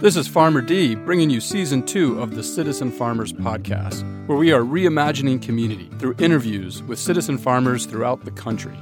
[0.00, 4.52] This is Farmer D bringing you season two of the Citizen Farmers Podcast, where we
[4.52, 8.78] are reimagining community through interviews with citizen farmers throughout the country.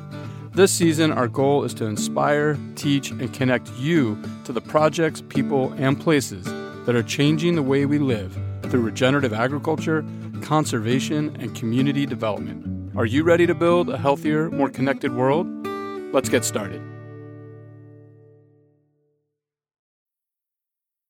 [0.53, 5.73] This season, our goal is to inspire, teach, and connect you to the projects, people,
[5.79, 6.44] and places
[6.85, 10.04] that are changing the way we live through regenerative agriculture,
[10.42, 12.94] conservation, and community development.
[12.94, 15.46] Are you ready to build a healthier, more connected world?
[16.12, 16.83] Let's get started.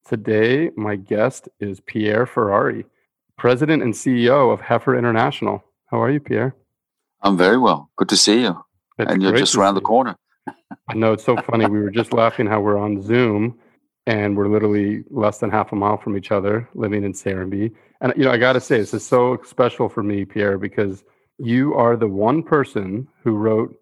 [0.08, 2.86] Today, my guest is Pierre Ferrari,
[3.36, 5.64] President and CEO of Heifer International.
[5.86, 6.54] How are you, Pierre?
[7.22, 7.90] I'm very well.
[7.96, 8.56] Good to see you.
[9.00, 10.14] It's and you're just around the corner.
[10.88, 11.66] I know it's so funny.
[11.66, 13.58] We were just laughing how we're on Zoom
[14.06, 17.72] and we're literally less than half a mile from each other, living in Serenbe.
[18.00, 21.02] And you know, I got to say, this is so special for me, Pierre, because
[21.38, 23.74] you are the one person who wrote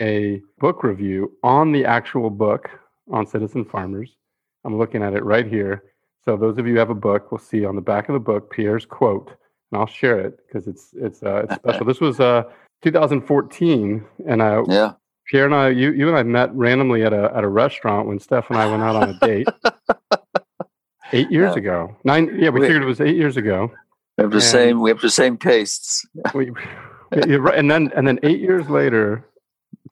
[0.00, 2.70] a book review on the actual book
[3.10, 4.14] on Citizen Farmers.
[4.64, 5.84] I'm looking at it right here.
[6.24, 8.18] So those of you who have a book will see on the back of the
[8.20, 9.28] book Pierre's quote,
[9.70, 11.84] and I'll share it because it's it's uh, it's special.
[11.86, 12.44] This was uh,
[12.82, 14.92] 2014, and uh, Yeah.
[15.30, 18.18] Pierre and I, you you and I met randomly at a at a restaurant when
[18.18, 19.48] Steph and I went out on a date
[21.12, 21.58] eight years Yeah.
[21.58, 21.96] ago.
[22.04, 22.66] Nine, yeah, we Wait.
[22.68, 23.70] figured it was eight years ago.
[24.18, 26.06] We have the And- same we have the same tastes.
[26.34, 26.50] We,
[27.12, 27.54] right.
[27.58, 29.26] and then and then eight years later,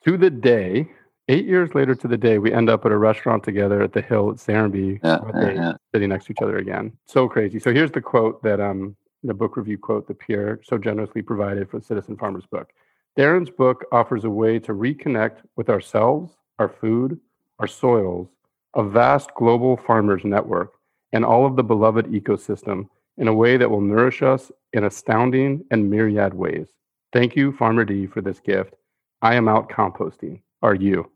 [0.05, 0.91] to the day,
[1.29, 4.03] eight years later to the day, we end up at a restaurant together at the
[4.03, 5.73] Hill at Serenbe, Yeah, yeah, yeah.
[5.95, 6.93] sitting next to each other again.
[7.07, 7.59] So crazy.
[7.59, 11.71] So here's the quote that um the book review quote that Pierre so generously provided
[11.71, 12.71] for Citizen Farmers book.
[13.17, 17.21] Daron's book offers a way to reconnect with ourselves, our food,
[17.61, 18.29] our soils,
[18.75, 20.73] a vast global farmers network,
[21.13, 25.63] and all of the beloved ecosystem in a way that will nourish us in astounding
[25.71, 26.69] and myriad ways.
[27.13, 28.75] Thank you, Farmer D, for this gift.
[29.21, 30.41] I am out composting.
[30.63, 31.11] Are you?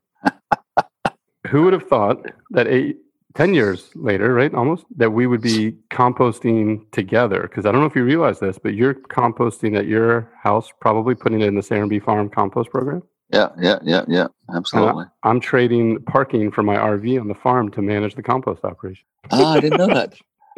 [1.49, 2.99] Who would have thought that eight,
[3.35, 7.43] 10 years later, right, almost, that we would be composting together?
[7.43, 11.15] Because I don't know if you realize this, but you're composting at your house, probably
[11.15, 13.03] putting it in the Serenbe Farm compost program.
[13.33, 14.27] Yeah, yeah, yeah, yeah.
[14.55, 15.05] Absolutely.
[15.23, 19.05] I'm trading parking for my RV on the farm to manage the compost operation.
[19.33, 20.15] ah, I didn't know that.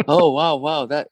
[0.06, 0.86] Oh wow, wow.
[0.86, 1.08] That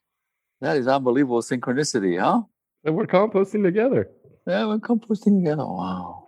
[0.61, 2.43] that is unbelievable synchronicity, huh?
[2.85, 4.09] And we're composting together.
[4.47, 5.67] Yeah, we're composting together.
[5.67, 6.26] Wow.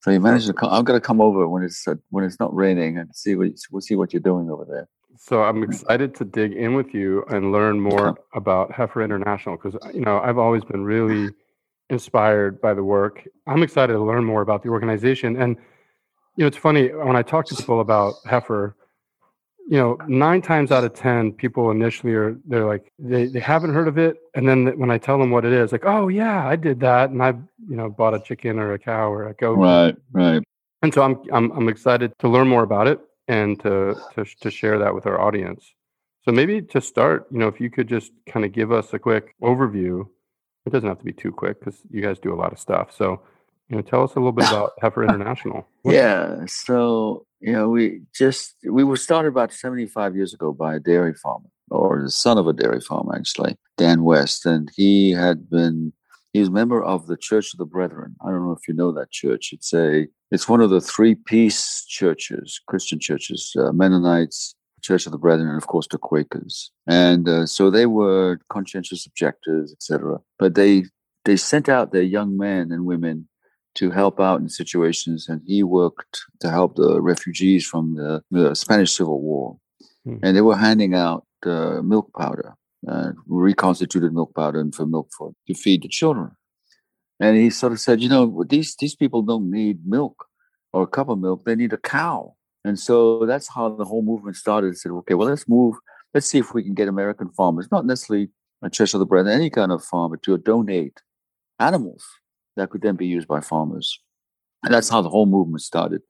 [0.00, 0.70] So you managed to come.
[0.72, 3.82] I'm gonna come over when it's uh, when it's not raining and see what we'll
[3.82, 4.88] see what you're doing over there.
[5.18, 9.76] So I'm excited to dig in with you and learn more about Heifer International because
[9.94, 11.30] you know I've always been really
[11.90, 13.28] inspired by the work.
[13.46, 15.56] I'm excited to learn more about the organization, and
[16.36, 18.76] you know it's funny when I talk to people about Heifer.
[19.68, 23.72] You know, nine times out of ten, people initially are they're like they, they haven't
[23.72, 26.46] heard of it, and then when I tell them what it is, like, oh yeah,
[26.46, 27.30] I did that, and I
[27.68, 30.42] you know bought a chicken or a cow or a goat, Right, right.
[30.82, 34.50] and so I'm I'm I'm excited to learn more about it and to to to
[34.50, 35.72] share that with our audience.
[36.24, 38.98] So maybe to start, you know, if you could just kind of give us a
[38.98, 40.06] quick overview.
[40.66, 42.94] It doesn't have to be too quick because you guys do a lot of stuff.
[42.94, 43.22] So,
[43.70, 45.66] you know, tell us a little bit about Heifer International.
[45.82, 46.44] What- Yeah.
[46.46, 51.14] So, you know, we just we were started about 75 years ago by a dairy
[51.14, 54.44] farmer, or the son of a dairy farmer, actually, Dan West.
[54.44, 55.92] And he had been
[56.32, 58.16] he was a member of the Church of the Brethren.
[58.24, 59.50] I don't know if you know that church.
[59.52, 65.12] It's a it's one of the three peace churches, Christian churches, uh, Mennonites, Church of
[65.12, 66.70] the Brethren, and of course the Quakers.
[66.86, 70.18] And uh, so they were conscientious objectors, etc.
[70.38, 70.84] But they
[71.24, 73.28] they sent out their young men and women
[73.76, 78.54] to help out in situations, and he worked to help the refugees from the, the
[78.54, 79.58] Spanish Civil War.
[80.04, 80.16] Hmm.
[80.22, 82.54] And they were handing out uh, milk powder,
[82.88, 86.32] uh, reconstituted milk powder, and for milk for to feed the children.
[87.20, 90.26] And he sort of said, you know, these these people don't need milk
[90.72, 92.34] or a cup of milk; they need a cow.
[92.64, 94.74] And so that's how the whole movement started.
[94.74, 95.76] It said, okay, well, let's move.
[96.12, 98.28] Let's see if we can get American farmers, not necessarily
[98.62, 101.00] a Church of the Brethren, any kind of farmer, to donate
[101.58, 102.04] animals
[102.60, 103.98] that could then be used by farmers.
[104.62, 106.02] And that's how the whole movement started.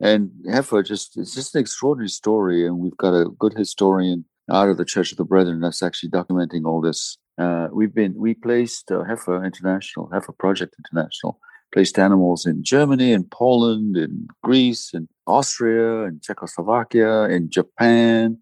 [0.00, 4.68] And Heifer just it's just an extraordinary story, and we've got a good historian out
[4.68, 7.18] of the Church of the Brethren that's actually documenting all this.
[7.38, 11.38] Uh, we've been we placed uh, Heifer International, Heifer Project International,
[11.72, 18.38] placed animals in Germany, in Poland, in Greece, in Austria, in Czechoslovakia, in Japan,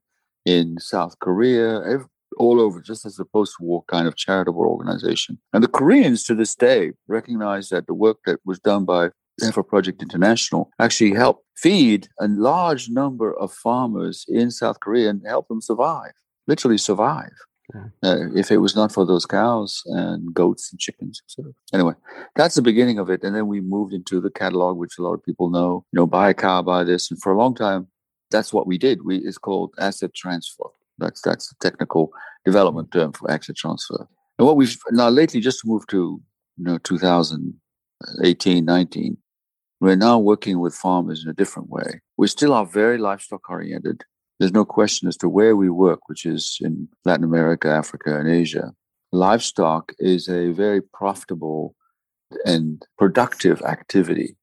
[0.46, 1.82] in South Korea,
[2.40, 5.38] all over, just as a post-war kind of charitable organization.
[5.52, 9.10] And the Koreans to this day recognize that the work that was done by
[9.42, 15.22] Heifer Project International actually helped feed a large number of farmers in South Korea and
[15.26, 16.12] help them survive,
[16.46, 17.32] literally survive.
[17.74, 17.84] Yeah.
[18.02, 21.52] Uh, if it was not for those cows and goats and chickens, etc.
[21.72, 21.94] Anyway,
[22.34, 25.14] that's the beginning of it, and then we moved into the catalog, which a lot
[25.14, 25.84] of people know.
[25.92, 27.86] You know, buy a cow, buy this, and for a long time,
[28.30, 29.04] that's what we did.
[29.04, 30.70] We it's called asset transfer.
[31.00, 32.12] That's that's a technical
[32.44, 34.06] development term for asset transfer.
[34.38, 36.20] And what we've now lately, just moved to
[36.56, 39.16] you know 2018, 19,
[39.80, 42.00] we're now working with farmers in a different way.
[42.16, 44.02] We still are very livestock oriented.
[44.38, 48.28] There's no question as to where we work, which is in Latin America, Africa, and
[48.28, 48.72] Asia.
[49.12, 51.74] Livestock is a very profitable
[52.46, 54.36] and productive activity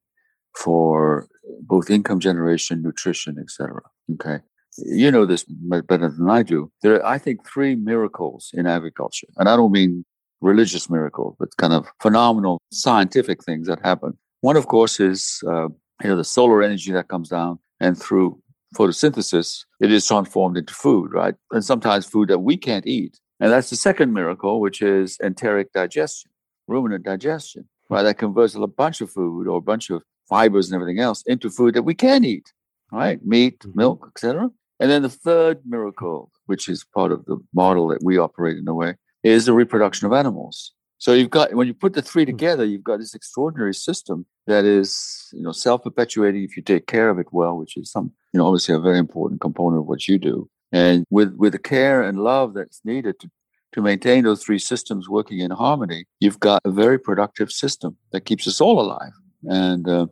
[0.56, 1.28] for
[1.62, 3.82] both income generation, nutrition, etc.
[4.14, 4.40] Okay,
[4.78, 6.72] you know this better than I do.
[6.82, 10.06] There are, I think, three miracles in agriculture, and I don't mean
[10.42, 14.18] religious miracles, but kind of phenomenal scientific things that happen.
[14.42, 15.70] One, of course, is uh,
[16.04, 18.40] you know the solar energy that comes down, and through
[18.76, 21.36] photosynthesis, it is transformed into food, right?
[21.52, 23.20] And sometimes food that we can't eat.
[23.40, 26.32] And that's the second miracle, which is enteric digestion,
[26.68, 28.04] ruminant digestion, right?
[28.04, 31.50] That converts a bunch of food or a bunch of fibers and everything else into
[31.50, 32.52] food that we can eat,
[32.92, 33.24] right?
[33.26, 33.78] Meat, mm-hmm.
[33.78, 34.50] milk, etc.
[34.80, 38.68] And then the third miracle, which is part of the model that we operate in
[38.68, 40.74] a way, is the reproduction of animals.
[41.00, 42.32] So you've got when you put the three hmm.
[42.32, 47.10] together, you've got this extraordinary system that is, you know, self-perpetuating if you take care
[47.10, 50.08] of it well, which is some, you know, obviously a very important component of what
[50.08, 50.50] you do.
[50.72, 53.30] And with with the care and love that's needed to
[53.74, 58.22] to maintain those three systems working in harmony, you've got a very productive system that
[58.22, 59.12] keeps us all alive.
[59.44, 60.08] And uh,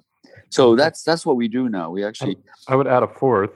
[0.49, 1.89] so that's that's what we do now.
[1.89, 2.37] We actually.
[2.67, 3.51] I would add a fourth.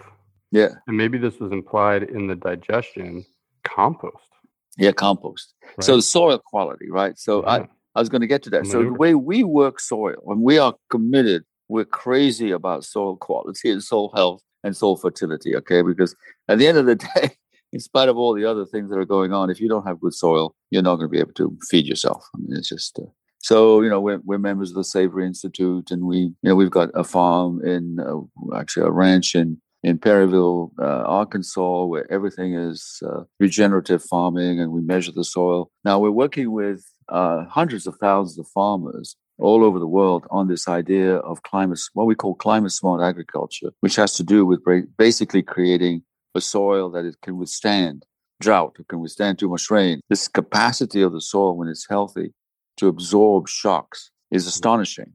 [0.52, 0.70] Yeah.
[0.88, 3.26] And maybe this was implied in the digestion
[3.64, 4.16] compost.
[4.78, 5.54] Yeah, compost.
[5.64, 5.84] Right.
[5.84, 7.18] So soil quality, right?
[7.18, 7.50] So yeah.
[7.50, 7.58] I,
[7.96, 8.66] I was going to get to that.
[8.66, 13.70] So the way we work soil, when we are committed, we're crazy about soil quality
[13.70, 15.82] and soil health and soil fertility, okay?
[15.82, 16.16] Because
[16.48, 17.32] at the end of the day,
[17.72, 20.00] in spite of all the other things that are going on, if you don't have
[20.00, 22.28] good soil, you're not going to be able to feed yourself.
[22.36, 23.04] I mean, it's just uh,
[23.42, 26.72] so you know we're, we're members of the Savory Institute, and we you know we've
[26.72, 32.54] got a farm in uh, actually a ranch in in Perryville, uh, Arkansas, where everything
[32.54, 35.72] is uh, regenerative farming, and we measure the soil.
[35.86, 40.48] Now we're working with uh, hundreds of thousands of farmers all over the world on
[40.48, 44.60] this idea of climate, what we call climate smart agriculture, which has to do with
[44.98, 46.04] basically creating
[46.36, 48.06] a soil that it can withstand
[48.42, 50.02] drought, it can withstand too much rain.
[50.10, 52.34] This capacity of the soil when it's healthy
[52.78, 55.14] to absorb shocks is astonishing.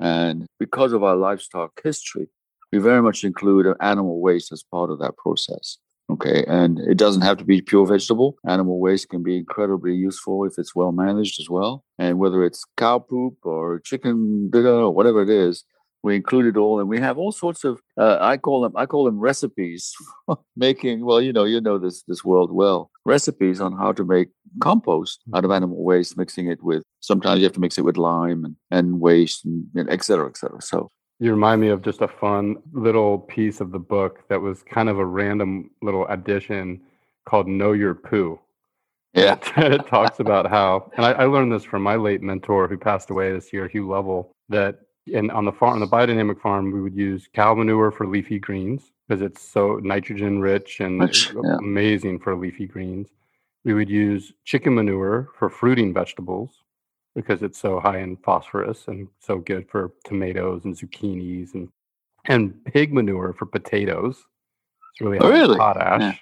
[0.00, 2.28] And because of our livestock history,
[2.72, 5.78] we very much include animal waste as part of that process.
[6.10, 6.44] Okay.
[6.48, 8.36] And it doesn't have to be pure vegetable.
[8.46, 11.84] Animal waste can be incredibly useful if it's well managed as well.
[11.98, 15.64] And whether it's cow poop or chicken or whatever it is,
[16.02, 18.86] we include it all and we have all sorts of uh, i call them i
[18.86, 19.92] call them recipes
[20.56, 24.28] making well you know you know this this world well recipes on how to make
[24.62, 27.96] compost out of animal waste mixing it with sometimes you have to mix it with
[27.96, 30.90] lime and, and waste and, and et cetera et cetera so
[31.20, 34.88] you remind me of just a fun little piece of the book that was kind
[34.88, 36.80] of a random little addition
[37.24, 38.40] called know your poo
[39.14, 42.76] yeah it talks about how and I, I learned this from my late mentor who
[42.76, 44.80] passed away this year Hugh Lovel that
[45.14, 48.38] and on the farm, on the biodynamic farm, we would use cow manure for leafy
[48.38, 51.56] greens because it's so nitrogen rich and rich, yeah.
[51.56, 53.08] amazing for leafy greens.
[53.64, 56.62] We would use chicken manure for fruiting vegetables
[57.14, 61.68] because it's so high in phosphorus and so good for tomatoes and zucchinis and
[62.26, 64.16] and pig manure for potatoes.
[64.92, 65.56] It's really oh, really?
[65.56, 66.00] potash.
[66.00, 66.14] Yeah.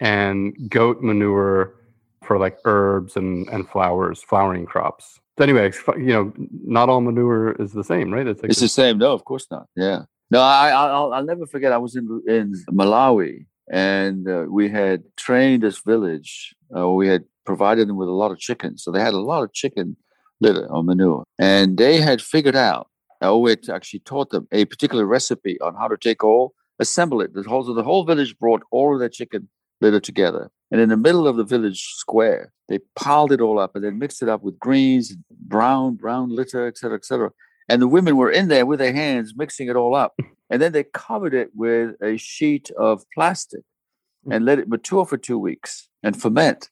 [0.00, 1.74] And goat manure
[2.22, 5.20] for like herbs and, and flowers, flowering crops.
[5.38, 6.32] So anyway, you know,
[6.64, 8.26] not all manure is the same, right?
[8.26, 8.98] It's, like it's the same.
[8.98, 9.68] No, of course not.
[9.76, 10.02] Yeah.
[10.30, 11.72] No, I, I'll, I'll never forget.
[11.72, 16.54] I was in in Malawi, and uh, we had trained this village.
[16.76, 19.42] Uh, we had provided them with a lot of chickens, so they had a lot
[19.42, 19.96] of chicken
[20.40, 22.88] litter or manure, and they had figured out.
[23.22, 27.32] We actually taught them a particular recipe on how to take all, assemble it.
[27.32, 29.48] The whole, so the whole village brought all of their chicken
[29.80, 33.74] litter together, and in the middle of the village square, they piled it all up
[33.74, 37.30] and then mixed it up with greens, brown, brown litter, et cetera, et cetera.
[37.68, 40.14] And the women were in there with their hands mixing it all up.
[40.48, 43.62] And then they covered it with a sheet of plastic
[44.30, 46.70] and let it mature for two weeks and ferment.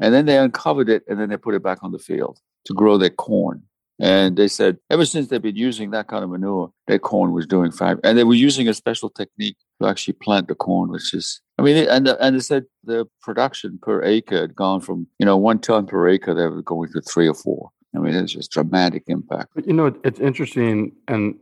[0.00, 2.74] And then they uncovered it and then they put it back on the field to
[2.74, 3.62] grow their corn.
[4.00, 7.46] And they said ever since they've been using that kind of manure, their corn was
[7.46, 7.98] doing fine.
[8.02, 11.62] And they were using a special technique to actually plant the corn, which is, I
[11.62, 15.58] mean, and and they said the production per acre had gone from you know one
[15.58, 17.70] ton per acre, they were going to three or four.
[17.94, 19.50] I mean, it's just dramatic impact.
[19.54, 21.34] But you know, it's interesting, and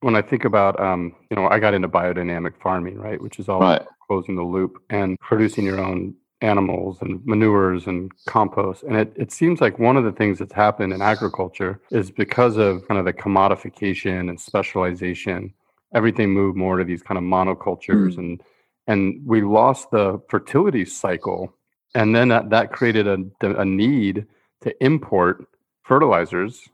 [0.00, 3.48] when I think about, um, you know, I got into biodynamic farming, right, which is
[3.48, 3.82] all right.
[4.08, 8.82] closing the loop and producing your own animals and manures and compost.
[8.84, 12.56] And it, it seems like one of the things that's happened in agriculture is because
[12.56, 15.52] of kind of the commodification and specialization,
[15.94, 18.18] everything moved more to these kind of monocultures mm.
[18.18, 18.42] and
[18.86, 21.54] and we lost the fertility cycle
[21.94, 24.26] and then that, that created a, a need
[24.62, 25.46] to import
[25.82, 26.68] fertilizers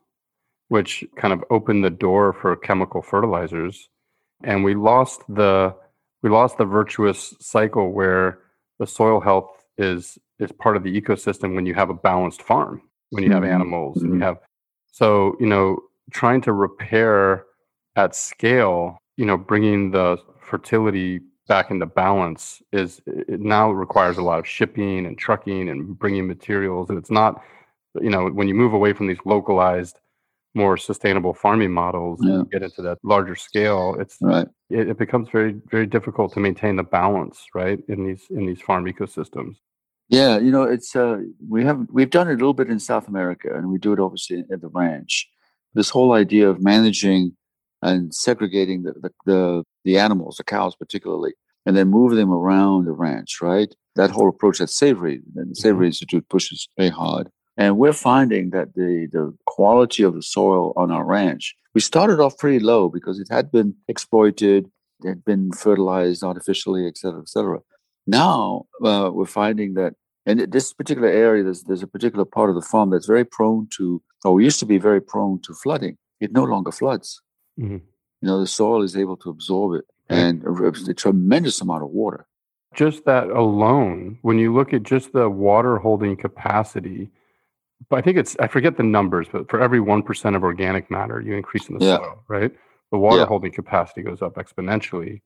[0.69, 3.89] which kind of opened the door for chemical fertilizers
[4.45, 5.75] and we lost the
[6.23, 8.41] we lost the virtuous cycle where
[8.79, 12.83] the soil health is is part of the ecosystem when you have a balanced farm
[13.11, 13.53] when you have mm-hmm.
[13.53, 14.07] animals mm-hmm.
[14.07, 14.39] and you have
[14.93, 15.79] so you know
[16.11, 17.45] trying to repair
[17.97, 24.23] at scale you know bringing the fertility back into balance is it now requires a
[24.23, 27.43] lot of shipping and trucking and bringing materials and it's not
[28.01, 30.01] you know when you move away from these localized
[30.57, 32.35] more sustainable farming models yeah.
[32.35, 34.49] and get into that larger scale it's right.
[34.71, 38.61] it, it, becomes very very difficult to maintain the balance right in these in these
[38.61, 39.57] farm ecosystems.
[40.09, 43.07] Yeah you know it's uh we have we've done it a little bit in south
[43.07, 45.29] america and we do it obviously at the ranch.
[45.75, 47.37] This whole idea of managing
[47.83, 51.35] and segregating the, the, the, the animals the cows particularly
[51.67, 53.75] and then move them around the ranch right?
[53.95, 55.87] That whole approach that savory and the savory mm-hmm.
[55.87, 60.91] institute pushes very hard and we're finding that the, the quality of the soil on
[60.91, 64.71] our ranch, we started off pretty low because it had been exploited,
[65.05, 67.61] it had been fertilized artificially, et cetera, et cetera.
[68.07, 69.95] Now uh, we're finding that
[70.27, 73.69] in this particular area, there's, there's a particular part of the farm that's very prone
[73.77, 75.99] to, or used to be very prone to flooding.
[76.21, 77.21] It no longer floods.
[77.61, 77.79] Mm-hmm.
[78.23, 81.91] You know, the soil is able to absorb it and a, a tremendous amount of
[81.91, 82.27] water.
[82.75, 87.11] Just that alone, when you look at just the water holding capacity
[87.89, 90.91] but I think it's I forget the numbers, but for every one percent of organic
[90.91, 91.97] matter you increase in the yeah.
[91.97, 92.53] soil, right?
[92.93, 93.27] The water yeah.
[93.27, 95.21] holding capacity goes up exponentially.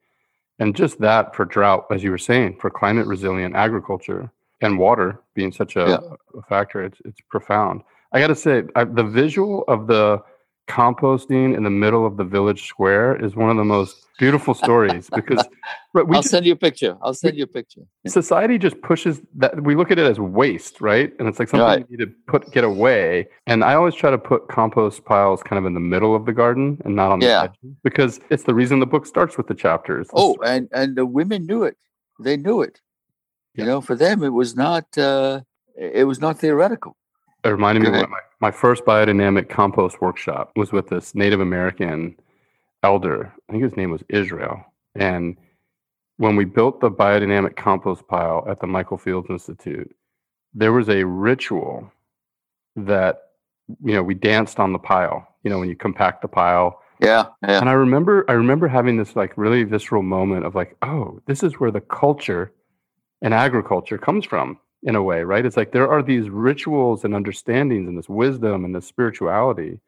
[0.58, 4.30] And just that for drought, as you were saying, for climate resilient agriculture
[4.60, 6.38] and water being such a, yeah.
[6.38, 7.82] a factor, it's it's profound.
[8.12, 10.22] I got to say, I, the visual of the
[10.70, 15.10] composting in the middle of the village square is one of the most beautiful stories
[15.14, 15.44] because
[15.94, 16.96] we I'll just, send you a picture.
[17.02, 17.80] I'll send you a picture.
[18.06, 21.12] Society just pushes that we look at it as waste, right?
[21.18, 21.86] And it's like something right.
[21.88, 23.26] you need to put get away.
[23.46, 26.32] And I always try to put compost piles kind of in the middle of the
[26.32, 27.42] garden and not on the yeah.
[27.44, 30.08] edge because it's the reason the book starts with the chapters.
[30.14, 31.76] Oh, and and the women knew it.
[32.20, 32.80] They knew it.
[33.54, 33.64] Yeah.
[33.64, 35.40] You know, for them it was not uh
[35.76, 36.96] it was not theoretical.
[37.44, 42.16] It reminded me of my, my first biodynamic compost workshop was with this Native American
[42.82, 43.32] elder.
[43.48, 44.64] I think his name was Israel.
[44.94, 45.36] And
[46.18, 49.94] when we built the biodynamic compost pile at the Michael Fields Institute,
[50.52, 51.90] there was a ritual
[52.76, 53.22] that
[53.82, 55.26] you know we danced on the pile.
[55.42, 56.82] You know when you compact the pile.
[57.00, 57.60] Yeah, yeah.
[57.60, 61.42] And I remember I remember having this like really visceral moment of like, oh, this
[61.42, 62.52] is where the culture
[63.22, 65.44] and agriculture comes from in a way, right?
[65.44, 69.80] It's like there are these rituals and understandings and this wisdom and this spirituality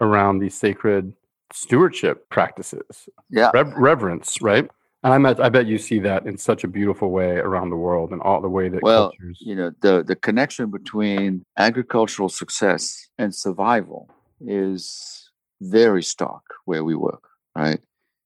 [0.00, 1.12] around these sacred
[1.52, 3.08] stewardship practices.
[3.30, 3.50] Yeah.
[3.54, 4.68] Re- reverence, right?
[5.04, 7.76] And I bet I bet you see that in such a beautiful way around the
[7.76, 9.38] world and all the way that well, cultures...
[9.40, 14.08] you know, the the connection between agricultural success and survival
[14.40, 17.80] is very stark where we work, right?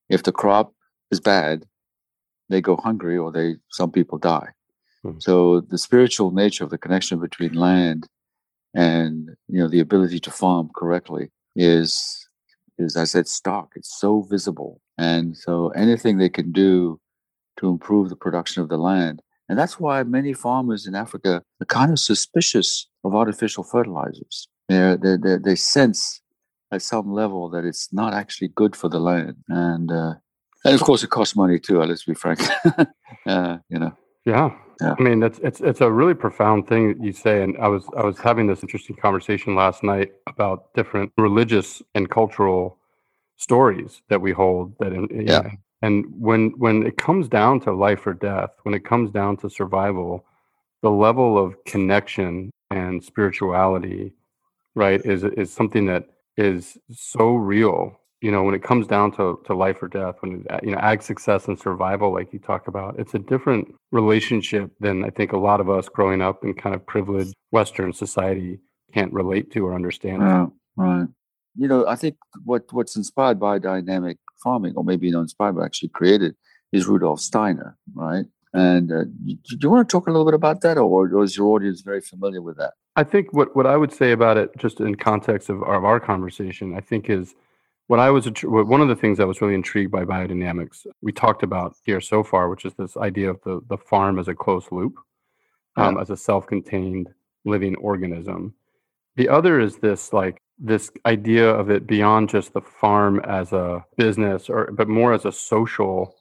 [0.08, 0.72] If the crop
[1.10, 1.66] is bad,
[2.48, 4.50] they go hungry or they some people die.
[5.04, 5.18] Mm-hmm.
[5.20, 8.08] So the spiritual nature of the connection between land
[8.74, 12.28] and you know the ability to farm correctly is
[12.78, 13.72] is as I said stark.
[13.76, 17.00] It's so visible, and so anything they can do
[17.58, 21.66] to improve the production of the land, and that's why many farmers in Africa are
[21.66, 24.48] kind of suspicious of artificial fertilizers.
[24.68, 26.20] They're, they they they sense
[26.70, 30.14] at some level that it's not actually good for the land, and uh,
[30.64, 31.82] and of course it costs money too.
[31.82, 32.40] Let's be frank.
[33.26, 33.96] uh, you know.
[34.24, 34.50] Yeah.
[34.80, 34.94] Yeah.
[34.98, 37.42] I mean, it's it's it's a really profound thing that you say.
[37.42, 42.08] And I was I was having this interesting conversation last night about different religious and
[42.08, 42.78] cultural
[43.36, 44.74] stories that we hold.
[44.78, 45.40] That in, yeah.
[45.40, 45.50] Know,
[45.82, 49.50] and when when it comes down to life or death, when it comes down to
[49.50, 50.24] survival,
[50.82, 54.12] the level of connection and spirituality,
[54.74, 56.04] right, is is something that
[56.36, 60.44] is so real you know when it comes down to, to life or death when
[60.62, 65.04] you know ag success and survival like you talk about it's a different relationship than
[65.04, 68.58] i think a lot of us growing up in kind of privileged western society
[68.94, 70.22] can't relate to or understand.
[70.22, 71.08] Right, right.
[71.56, 75.90] you know i think what what's inspired biodynamic farming or maybe not inspired but actually
[75.90, 76.34] created
[76.72, 78.26] is rudolf steiner right?
[78.54, 81.36] And uh, do you want to talk a little bit about that or, or is
[81.36, 82.72] your audience very familiar with that?
[82.96, 86.00] I think what, what i would say about it just in context of, of our
[86.00, 87.34] conversation i think is
[87.88, 91.42] what I was one of the things that was really intrigued by biodynamics we talked
[91.42, 94.68] about here so far, which is this idea of the the farm as a closed
[94.70, 94.98] loop,
[95.76, 96.02] um, yeah.
[96.02, 97.08] as a self-contained
[97.44, 98.54] living organism.
[99.16, 103.84] The other is this like this idea of it beyond just the farm as a
[103.96, 106.14] business or but more as a social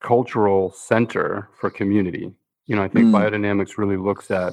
[0.00, 2.30] cultural center for community.
[2.66, 3.12] You know, I think mm.
[3.12, 4.52] biodynamics really looks at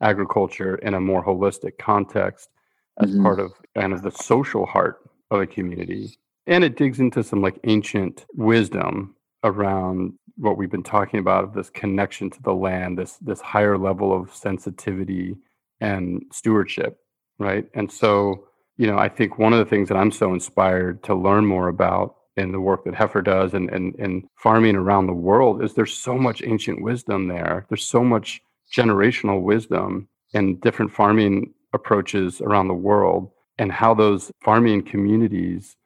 [0.00, 2.50] agriculture in a more holistic context
[3.02, 3.24] as mm-hmm.
[3.24, 6.18] part of kind of the social heart of a community.
[6.46, 11.52] And it digs into some like ancient wisdom around what we've been talking about of
[11.52, 15.36] this connection to the land, this this higher level of sensitivity
[15.80, 16.98] and stewardship,
[17.38, 17.66] right?
[17.74, 18.44] And so,
[18.76, 21.68] you know, I think one of the things that I'm so inspired to learn more
[21.68, 25.74] about in the work that Heifer does and, and, and farming around the world is
[25.74, 27.66] there's so much ancient wisdom there.
[27.68, 28.40] There's so much
[28.72, 35.76] generational wisdom and different farming approaches around the world and how those farming communities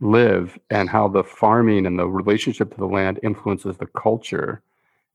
[0.00, 4.62] live and how the farming and the relationship to the land influences the culture.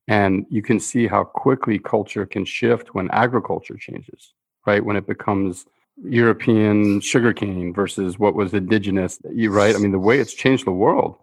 [0.07, 4.33] And you can see how quickly culture can shift when agriculture changes,
[4.65, 4.83] right?
[4.83, 5.65] When it becomes
[6.03, 9.75] European sugarcane versus what was indigenous, right?
[9.75, 11.15] I mean, the way it's changed the world.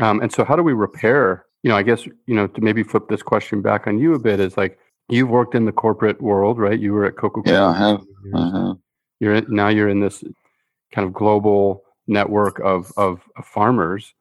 [0.00, 1.46] Um, and so, how do we repair?
[1.62, 4.18] You know, I guess, you know, to maybe flip this question back on you a
[4.18, 6.78] bit is like, you've worked in the corporate world, right?
[6.78, 7.56] You were at Coca Cola.
[7.56, 8.02] Yeah, I have.
[8.34, 8.74] Uh-huh.
[9.20, 10.24] You're in, now you're in this
[10.92, 14.14] kind of global network of, of, of farmers.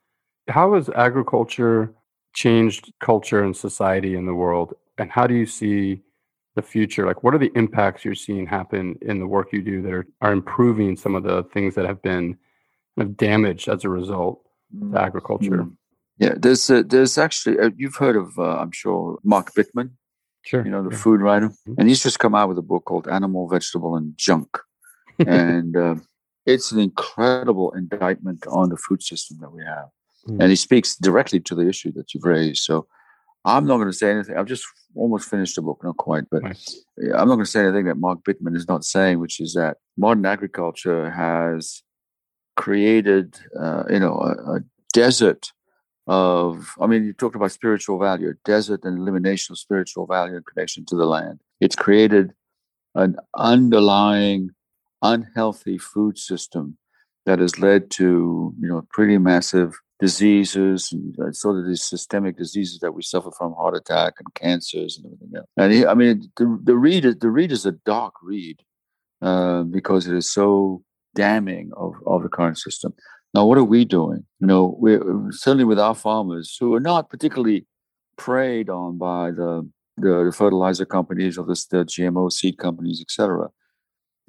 [0.48, 1.94] How has agriculture
[2.34, 4.74] changed culture and society in the world?
[4.98, 6.02] And how do you see
[6.56, 7.06] the future?
[7.06, 10.08] Like, what are the impacts you're seeing happen in the work you do that are,
[10.22, 12.38] are improving some of the things that have been
[12.98, 14.44] kind of damaged as a result
[14.78, 15.00] to mm.
[15.00, 15.66] agriculture?
[16.20, 19.92] Yeah, there's there's actually uh, you've heard of uh, I'm sure Mark Bittman,
[20.42, 21.76] sure, you know the food writer, mm-hmm.
[21.78, 24.60] and he's just come out with a book called Animal, Vegetable, and Junk,
[25.28, 25.96] and uh,
[26.46, 29.88] it's an incredible indictment on the food system that we have.
[30.28, 30.42] Mm.
[30.42, 32.64] And he speaks directly to the issue that you've raised.
[32.64, 32.88] So
[33.46, 34.38] I'm not going to say anything.
[34.38, 36.84] I've just almost finished the book, not quite, but nice.
[36.98, 39.78] I'm not going to say anything that Mark Bittman is not saying, which is that
[39.98, 41.84] modern agriculture has
[42.58, 44.60] created, uh, you know, a, a,
[44.92, 45.52] desert
[46.08, 46.76] of.
[46.82, 50.44] I mean, you talked about spiritual value, a desert and elimination of spiritual value in
[50.44, 51.40] connection to the land.
[51.62, 52.34] It's created
[52.96, 54.50] an underlying
[55.02, 56.78] unhealthy food system
[57.26, 62.38] that has led to you know pretty massive diseases and uh, sort of these systemic
[62.38, 65.48] diseases that we suffer from heart attack and cancers and everything else.
[65.58, 68.62] And he, i mean the, the read is the read is a dark read
[69.22, 70.84] uh, because it is so
[71.16, 72.94] damning of, of the current system.
[73.34, 74.26] Now what are we doing?
[74.40, 77.66] You know we're certainly with our farmers who are not particularly
[78.18, 83.50] preyed on by the the, the fertilizer companies or the, the gmo seed companies etc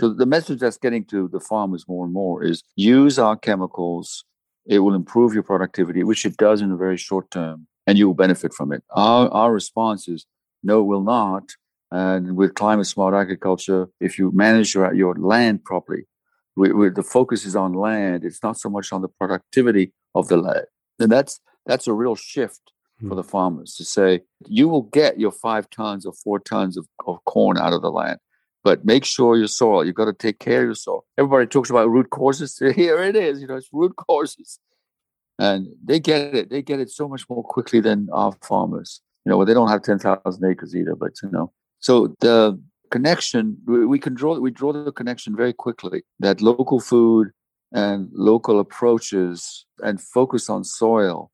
[0.00, 4.24] so the message that's getting to the farmers more and more is use our chemicals.
[4.66, 8.06] It will improve your productivity, which it does in the very short term, and you
[8.06, 8.82] will benefit from it.
[8.90, 10.26] Our, our response is
[10.62, 11.50] no, it will not.
[11.90, 16.04] And with climate smart agriculture, if you manage your, your land properly,
[16.56, 18.24] we, we, the focus is on land.
[18.24, 20.66] It's not so much on the productivity of the land.
[20.98, 22.60] And that's that's a real shift
[23.00, 23.16] for hmm.
[23.16, 27.24] the farmers to say you will get your five tons or four tons of, of
[27.24, 28.18] corn out of the land
[28.62, 31.04] but make sure your soil, you've got to take care of your soil.
[31.18, 32.58] Everybody talks about root causes.
[32.74, 34.58] Here it is, you know, it's root causes.
[35.38, 36.50] And they get it.
[36.50, 39.00] They get it so much more quickly than our farmers.
[39.24, 41.52] You know, well, they don't have 10,000 acres either, but, you know.
[41.78, 47.30] So the connection, we can draw, we draw the connection very quickly that local food
[47.72, 51.30] and local approaches and focus on soil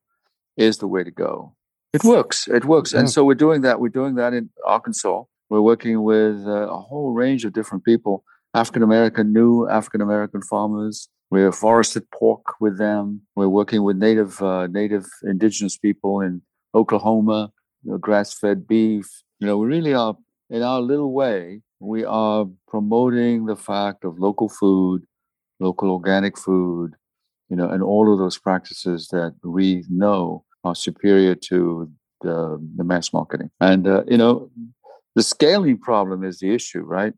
[0.55, 1.53] is the way to go.
[1.93, 2.47] It works.
[2.47, 2.93] It works.
[2.93, 2.99] Yeah.
[2.99, 3.79] And so we're doing that.
[3.79, 5.23] We're doing that in Arkansas.
[5.49, 10.41] We're working with uh, a whole range of different people African American, new African American
[10.41, 11.09] farmers.
[11.29, 13.21] We're forested pork with them.
[13.35, 16.41] We're working with native, uh, native indigenous people in
[16.73, 17.51] Oklahoma,
[17.83, 19.05] you know, grass fed beef.
[19.39, 20.15] You know, we really are,
[20.49, 25.03] in our little way, we are promoting the fact of local food,
[25.59, 26.93] local organic food,
[27.49, 32.83] you know, and all of those practices that we know are superior to the, the
[32.83, 33.51] mass marketing.
[33.59, 34.49] And, uh, you know,
[35.17, 37.11] the scaling problem is the issue, right?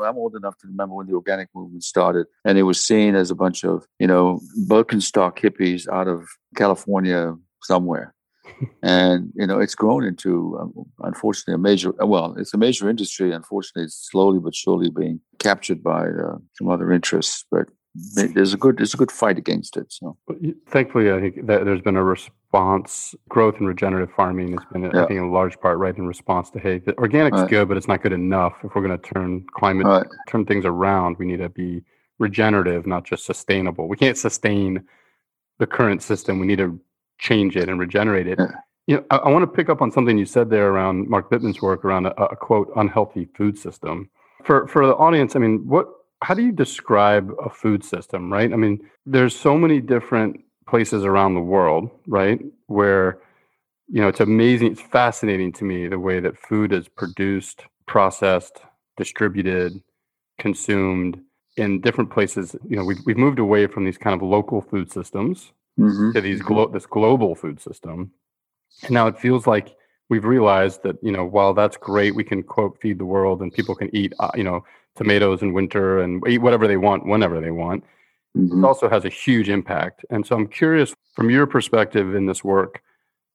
[0.00, 3.30] I'm old enough to remember when the organic movement started, and it was seen as
[3.30, 8.14] a bunch of, you know, Birkenstock hippies out of California somewhere.
[8.82, 13.30] and, you know, it's grown into, um, unfortunately, a major, well, it's a major industry.
[13.32, 17.44] Unfortunately, it's slowly but surely being captured by uh, some other interests.
[17.50, 19.92] But there's a good there's a good fight against it.
[19.92, 20.16] So
[20.66, 23.14] thankfully, I think that there's been a response.
[23.28, 25.04] Growth in regenerative farming has been, yeah.
[25.04, 27.50] I think, in large part right in response to hey, the organic's right.
[27.50, 28.54] good, but it's not good enough.
[28.62, 30.06] If we're going to turn climate right.
[30.28, 31.82] turn things around, we need to be
[32.18, 33.88] regenerative, not just sustainable.
[33.88, 34.84] We can't sustain
[35.58, 36.38] the current system.
[36.38, 36.78] We need to
[37.18, 38.38] change it and regenerate it.
[38.38, 38.52] Yeah.
[38.86, 41.30] You know, I, I, want to pick up on something you said there around Mark
[41.30, 44.08] Bittman's work around a, a quote unhealthy food system.
[44.44, 45.88] For for the audience, I mean, what
[46.22, 48.52] how do you describe a food system, right?
[48.52, 53.18] I mean, there's so many different places around the world, right, where
[53.88, 54.72] you know, it's amazing.
[54.72, 58.60] It's fascinating to me the way that food is produced, processed,
[58.96, 59.82] distributed,
[60.38, 61.20] consumed
[61.56, 62.54] in different places.
[62.68, 66.12] You know, we've, we've moved away from these kind of local food systems mm-hmm.
[66.12, 68.12] to these glo- this global food system.
[68.82, 69.74] And now it feels like
[70.08, 73.52] we've realized that, you know, while that's great, we can quote feed the world and
[73.52, 74.64] people can eat, uh, you know,
[74.96, 77.84] tomatoes in winter and eat whatever they want whenever they want.
[78.36, 78.62] Mm-hmm.
[78.62, 80.04] It also has a huge impact.
[80.10, 82.82] And so I'm curious from your perspective in this work,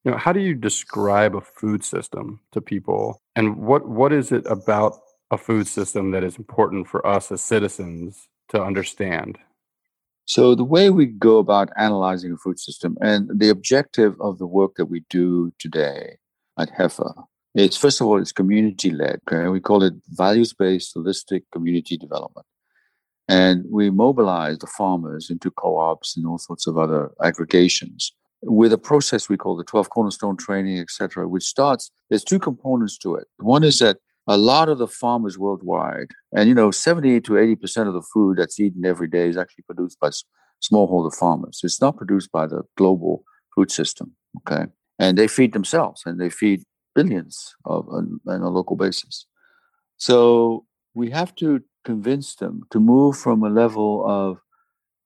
[0.04, 3.20] you know, how do you describe a food system to people?
[3.36, 4.98] And what what is it about
[5.30, 9.38] a food system that is important for us as citizens to understand?
[10.26, 14.46] So the way we go about analyzing a food system and the objective of the
[14.46, 16.18] work that we do today
[16.58, 17.14] at Heifer
[17.54, 19.20] it's first of all, it's community led.
[19.28, 19.48] Okay?
[19.48, 22.46] We call it values based holistic community development.
[23.28, 28.12] And we mobilize the farmers into co ops and all sorts of other aggregations
[28.42, 32.98] with a process we call the 12 cornerstone training, etc., which starts, there's two components
[32.98, 33.26] to it.
[33.38, 37.88] One is that a lot of the farmers worldwide, and you know, 70 to 80%
[37.88, 40.10] of the food that's eaten every day is actually produced by
[40.62, 41.60] smallholder farmers.
[41.64, 44.14] It's not produced by the global food system.
[44.38, 44.66] Okay.
[44.98, 46.62] And they feed themselves and they feed
[46.94, 49.26] billions of, on, on a local basis.
[49.96, 54.38] So we have to convince them to move from a level of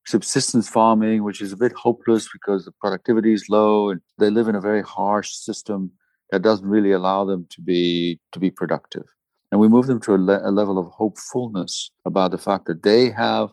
[0.05, 4.47] subsistence farming, which is a bit hopeless because the productivity is low and they live
[4.47, 5.91] in a very harsh system
[6.31, 9.05] that doesn't really allow them to be to be productive.
[9.51, 12.83] And we move them to a, le- a level of hopefulness about the fact that
[12.83, 13.49] they have,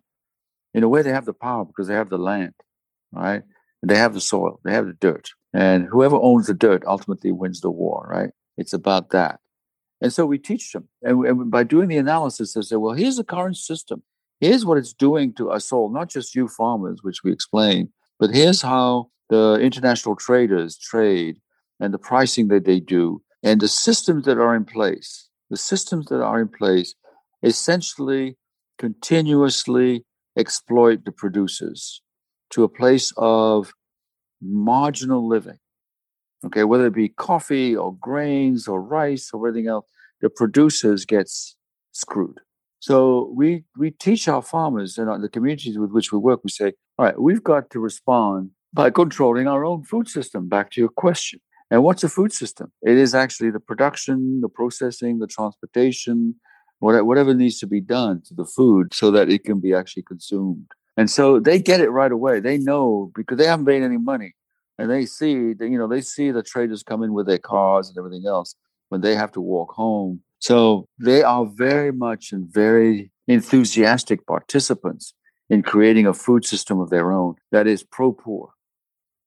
[0.75, 2.53] in a way, they have the power because they have the land,
[3.13, 3.43] right?
[3.83, 7.63] They have the soil, they have the dirt, and whoever owns the dirt ultimately wins
[7.63, 8.31] the war, right?
[8.59, 9.41] It's about that.
[10.03, 10.89] And so we teach them.
[11.03, 14.03] And, and by doing the analysis, they say, well, here's the current system.
[14.39, 17.89] Here's what it's doing to us all, not just you farmers, which we explain,
[18.21, 21.39] but here's how the international traders trade
[21.81, 25.31] and the pricing that they do and the systems that are in place.
[25.49, 26.95] The systems that are in place
[27.43, 28.37] essentially
[28.79, 30.05] continuously
[30.37, 32.03] exploit the producers
[32.51, 33.73] to a place of
[34.49, 35.59] marginal living,
[36.45, 39.87] okay, whether it be coffee or grains or rice or everything else,
[40.21, 41.57] the producers gets
[41.93, 42.41] screwed.
[42.81, 46.41] So we we teach our farmers and the communities with which we work.
[46.45, 50.49] We say, all right, we've got to respond by controlling our own food system.
[50.49, 51.41] Back to your question.
[51.71, 52.71] And what's a food system?
[52.83, 56.37] It is actually the production, the processing, the transportation,
[56.79, 60.69] whatever needs to be done to the food so that it can be actually consumed.
[60.97, 62.41] And so they get it right away.
[62.41, 64.35] They know because they haven't made any money.
[64.79, 67.89] And they see, that, you know, they see the traders come in with their cars
[67.89, 68.55] and everything else
[68.89, 70.21] when they have to walk home.
[70.39, 75.15] So they are very much and very enthusiastic participants
[75.49, 78.51] in creating a food system of their own that is pro poor.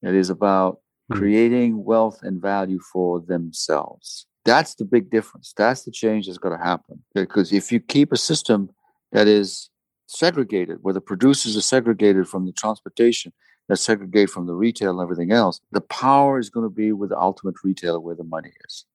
[0.01, 1.19] It is about mm-hmm.
[1.19, 4.27] creating wealth and value for themselves.
[4.45, 5.53] That's the big difference.
[5.57, 7.03] That's the change that's going to happen.
[7.13, 8.69] Because if you keep a system
[9.11, 9.69] that is
[10.09, 13.31] segregated, where the producers are segregated from the transportation,
[13.67, 17.09] that's segregated from the retail and everything else, the power is going to be with
[17.11, 18.85] the ultimate retailer where the money is.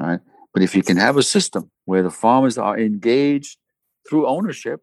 [0.00, 0.20] All right.
[0.54, 3.58] But if you can have a system where the farmers are engaged
[4.08, 4.80] through ownership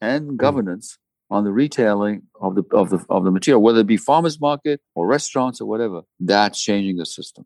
[0.00, 0.36] and hmm.
[0.36, 0.98] governance
[1.30, 4.80] on the retailing of the of the of the material, whether it be farmers market
[4.94, 7.44] or restaurants or whatever, that's changing the system.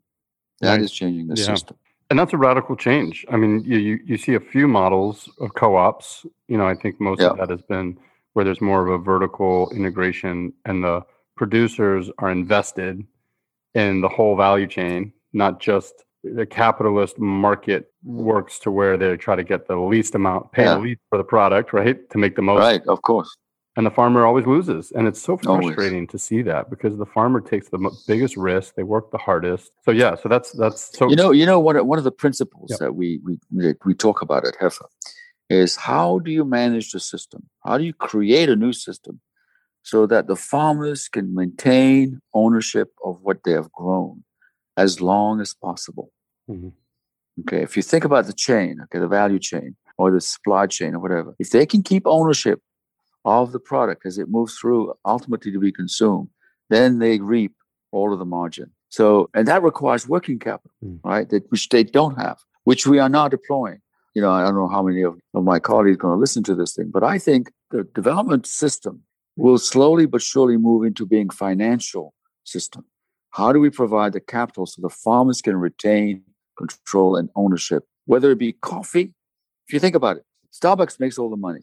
[0.61, 1.45] That is changing the yeah.
[1.45, 1.77] system.
[2.09, 3.25] And that's a radical change.
[3.29, 6.25] I mean, you, you, you see a few models of co-ops.
[6.47, 7.29] You know, I think most yeah.
[7.29, 7.97] of that has been
[8.33, 11.01] where there's more of a vertical integration, and the
[11.35, 13.05] producers are invested
[13.75, 19.35] in the whole value chain, not just the capitalist market works to where they try
[19.35, 20.75] to get the least amount, pay yeah.
[20.75, 22.59] the least for the product, right, to make the most.
[22.59, 23.35] Right, of course
[23.75, 26.09] and the farmer always loses and it's so frustrating always.
[26.09, 29.91] to see that because the farmer takes the biggest risk they work the hardest so
[29.91, 32.79] yeah so that's that's so you know you know what one of the principles yep.
[32.79, 33.37] that we we
[33.85, 34.85] we talk about at heifer
[35.49, 39.19] is how do you manage the system how do you create a new system
[39.81, 44.23] so that the farmers can maintain ownership of what they have grown
[44.77, 46.11] as long as possible
[46.49, 46.69] mm-hmm.
[47.41, 50.95] okay if you think about the chain okay the value chain or the supply chain
[50.95, 52.61] or whatever if they can keep ownership
[53.25, 56.29] of the product as it moves through ultimately to be consumed,
[56.69, 57.53] then they reap
[57.91, 58.71] all of the margin.
[58.89, 60.99] So, and that requires working capital, mm.
[61.03, 61.27] right?
[61.29, 63.79] That, which they don't have, which we are now deploying.
[64.13, 66.43] You know, I don't know how many of, of my colleagues are going to listen
[66.43, 69.01] to this thing, but I think the development system
[69.35, 72.85] will slowly but surely move into being financial system.
[73.31, 76.23] How do we provide the capital so the farmers can retain
[76.55, 79.13] control and ownership, whether it be coffee?
[79.67, 81.61] If you think about it, Starbucks makes all the money.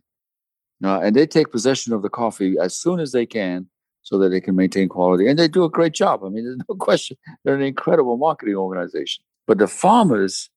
[0.84, 3.66] Uh, and they take possession of the coffee as soon as they can
[4.02, 5.28] so that they can maintain quality.
[5.28, 6.24] And they do a great job.
[6.24, 7.16] I mean, there's no question.
[7.44, 9.24] They're an incredible marketing organization.
[9.46, 10.48] But the farmers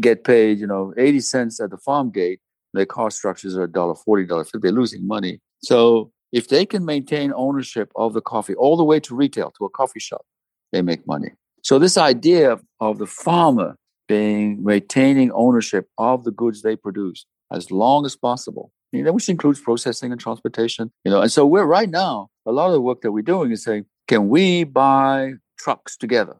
[0.00, 2.40] get paid, you know, 80 cents at the farm gate.
[2.74, 4.60] Their cost structures are $1.40, $1.50.
[4.60, 5.40] They're losing money.
[5.62, 9.64] So if they can maintain ownership of the coffee all the way to retail, to
[9.64, 10.26] a coffee shop,
[10.72, 11.30] they make money.
[11.62, 17.70] So this idea of the farmer being retaining ownership of the goods they produce as
[17.70, 21.20] long as possible, you know, which includes processing and transportation, you know.
[21.20, 23.86] And so we're right now, a lot of the work that we're doing is saying,
[24.06, 26.36] can we buy trucks together,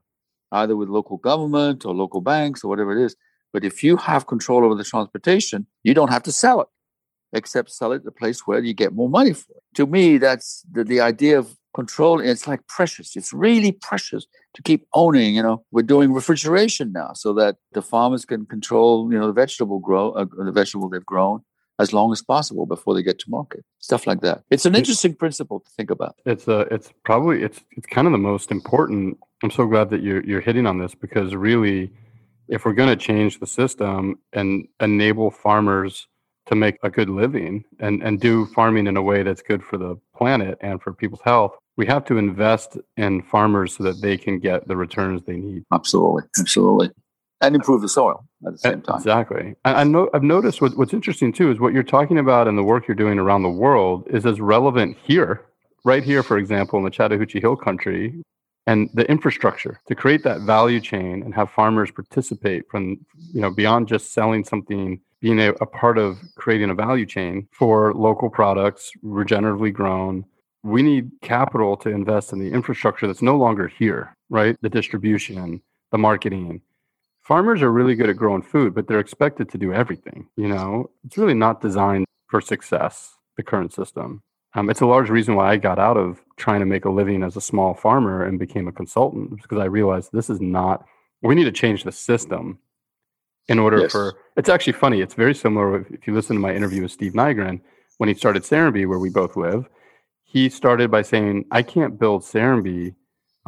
[0.52, 3.16] either with local government or local banks or whatever it is?
[3.52, 6.68] But if you have control over the transportation, you don't have to sell it,
[7.32, 9.62] except sell it the place where you get more money for it.
[9.74, 12.20] To me, that's the, the idea of control.
[12.20, 13.16] It's like precious.
[13.16, 15.34] It's really precious to keep owning.
[15.34, 19.32] You know, we're doing refrigeration now so that the farmers can control, you know, the
[19.32, 21.42] vegetable grow, uh, the vegetable they've grown
[21.78, 23.64] as long as possible before they get to market.
[23.78, 24.42] Stuff like that.
[24.50, 26.16] It's an interesting principle to think about.
[26.26, 29.18] It's a, it's probably, it's, it's kind of the most important.
[29.42, 31.90] I'm so glad that you're, you're hitting on this because really,
[32.48, 36.08] if we're going to change the system and enable farmers
[36.46, 39.76] to make a good living and, and do farming in a way that's good for
[39.76, 44.16] the planet and for people's health, we have to invest in farmers so that they
[44.16, 45.62] can get the returns they need.
[45.72, 46.22] Absolutely.
[46.38, 46.90] Absolutely.
[47.40, 48.96] And improve the soil at the same time.
[48.96, 49.54] Exactly.
[49.64, 52.58] I, I know I've noticed what, what's interesting too is what you're talking about and
[52.58, 55.44] the work you're doing around the world is as relevant here,
[55.84, 58.22] right here, for example, in the Chattahoochee Hill country,
[58.68, 62.98] and the infrastructure to create that value chain and have farmers participate from
[63.32, 67.48] you know beyond just selling something being a, a, part of creating a value chain
[67.50, 70.24] for local products regeneratively grown
[70.62, 75.62] we need capital to invest in the infrastructure that's no longer here right the distribution
[75.90, 76.60] the marketing
[77.28, 80.90] farmers are really good at growing food but they're expected to do everything you know
[81.04, 84.22] it's really not designed for success the current system
[84.54, 87.22] um, it's a large reason why I got out of trying to make a living
[87.22, 90.86] as a small farmer and became a consultant because I realized this is not,
[91.22, 92.58] we need to change the system
[93.48, 93.92] in order yes.
[93.92, 95.00] for, it's actually funny.
[95.00, 95.86] It's very similar.
[95.90, 97.60] If you listen to my interview with Steve Nygren,
[97.98, 99.68] when he started Serenbe, where we both live,
[100.22, 102.94] he started by saying, I can't build Serenbe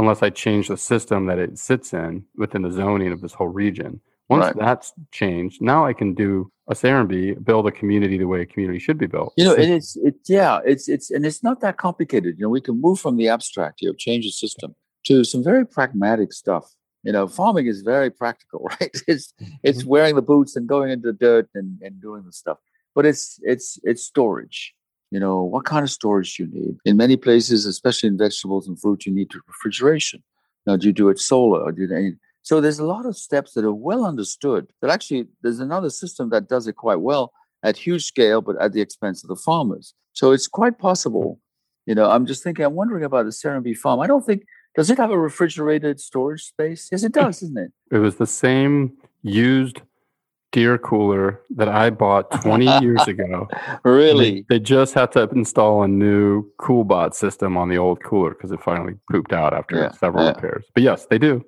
[0.01, 3.49] unless I change the system that it sits in within the zoning of this whole
[3.49, 4.01] region.
[4.29, 4.57] Once right.
[4.57, 8.79] that's changed, now I can do a Serenbe, build a community the way a community
[8.79, 9.35] should be built.
[9.37, 12.37] You know, and it's it's yeah, it's it's and it's not that complicated.
[12.39, 14.75] You know, we can move from the abstract, you know, change the system
[15.07, 16.73] to some very pragmatic stuff.
[17.03, 18.97] You know, farming is very practical, right?
[19.09, 19.89] It's it's mm-hmm.
[19.89, 22.59] wearing the boots and going into the dirt and, and doing the stuff.
[22.95, 24.75] But it's it's it's storage.
[25.11, 26.77] You know, what kind of storage you need?
[26.85, 30.23] In many places, especially in vegetables and fruit, you need refrigeration.
[30.67, 33.53] Now, do you do it solar or do you so there's a lot of steps
[33.53, 34.73] that are well understood.
[34.81, 38.73] That actually there's another system that does it quite well at huge scale, but at
[38.73, 39.95] the expense of the farmers.
[40.15, 41.39] So it's quite possible.
[41.87, 42.65] You know, I'm just thinking.
[42.65, 44.01] I'm wondering about the Serenbe farm.
[44.01, 44.45] I don't think
[44.77, 46.89] does it have a refrigerated storage space?
[46.93, 47.73] Yes, it does, isn't it?
[47.91, 49.81] It was the same used
[50.53, 53.49] Deere cooler that I bought 20 years ago.
[53.85, 54.45] Really?
[54.49, 58.51] They, they, just had to install a new CoolBot system on the old cooler because
[58.51, 60.31] it finally pooped out after yeah, several yeah.
[60.31, 60.65] repairs.
[60.75, 61.45] But yes, they do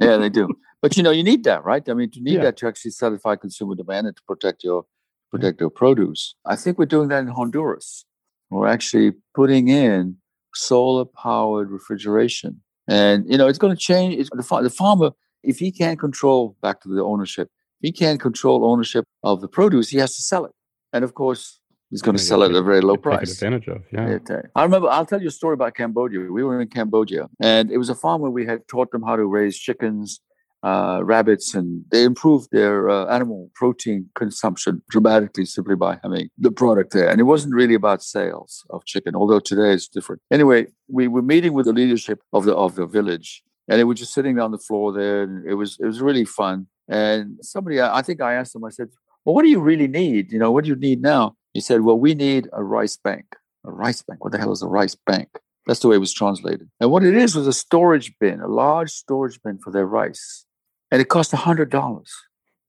[0.00, 0.48] yeah, they do.
[0.80, 1.86] But you know, you need that, right?
[1.88, 2.42] I mean, you need yeah.
[2.42, 4.84] that to actually satisfy consumer demand and to protect your
[5.30, 6.34] protect your produce.
[6.44, 8.04] I think we're doing that in Honduras.
[8.50, 10.16] We're actually putting in
[10.54, 14.16] solar powered refrigeration, and you know, it's going to change.
[14.16, 17.48] It's the, the farmer if he can't control back to the ownership,
[17.82, 19.90] he can't control ownership of the produce.
[19.90, 20.52] He has to sell it,
[20.92, 21.60] and of course,
[21.92, 23.32] He's going to sell it at a very low price.
[23.34, 24.18] advantage of, yeah.
[24.56, 24.88] I remember.
[24.88, 26.20] I'll tell you a story about Cambodia.
[26.20, 29.14] We were in Cambodia, and it was a farm where we had taught them how
[29.14, 30.18] to raise chickens,
[30.62, 36.50] uh, rabbits, and they improved their uh, animal protein consumption dramatically simply by having the
[36.50, 37.10] product there.
[37.10, 40.22] And it wasn't really about sales of chicken, although today it's different.
[40.30, 43.92] Anyway, we were meeting with the leadership of the of the village, and they were
[43.94, 46.68] just sitting on the floor there, and it was it was really fun.
[46.88, 48.88] And somebody, I think I asked them, I said,
[49.24, 50.32] "Well, what do you really need?
[50.32, 53.36] You know, what do you need now?" He said, Well, we need a rice bank.
[53.64, 54.24] A rice bank?
[54.24, 55.28] What the hell is a rice bank?
[55.66, 56.68] That's the way it was translated.
[56.80, 60.44] And what it is was a storage bin, a large storage bin for their rice.
[60.90, 61.70] And it cost $100.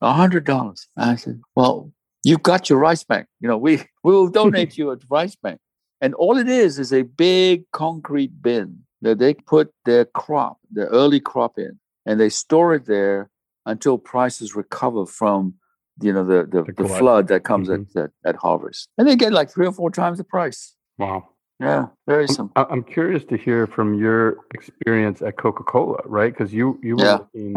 [0.04, 0.88] $100.
[0.98, 1.92] I said, Well,
[2.24, 3.28] you've got your rice bank.
[3.40, 5.60] You know, we, we will donate you a rice bank.
[6.02, 10.88] And all it is is a big concrete bin that they put their crop, their
[10.88, 13.30] early crop in, and they store it there
[13.66, 15.56] until prices recover from
[16.02, 17.98] you know the the, the, the flood that comes mm-hmm.
[17.98, 20.76] at, at, at harvest, and they get like three or four times the price.
[20.98, 21.30] Wow.
[21.60, 22.52] Yeah, very simple.
[22.56, 26.34] I'm, I'm curious to hear from your experience at Coca Cola, right?
[26.34, 27.18] Because you you were yeah.
[27.18, 27.56] looking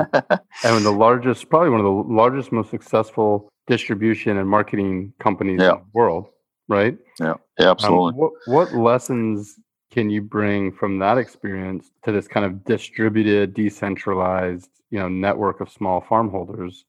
[0.64, 5.72] and the largest, probably one of the largest, most successful distribution and marketing companies yeah.
[5.72, 6.26] in the world,
[6.68, 6.96] right?
[7.18, 8.12] Yeah, yeah absolutely.
[8.12, 9.58] Um, what what lessons
[9.90, 15.60] can you bring from that experience to this kind of distributed, decentralized, you know, network
[15.60, 16.84] of small farm holders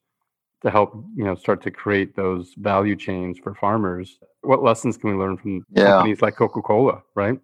[0.63, 4.19] to help, you know, start to create those value chains for farmers?
[4.41, 5.85] What lessons can we learn from yeah.
[5.85, 7.39] companies like Coca-Cola, right?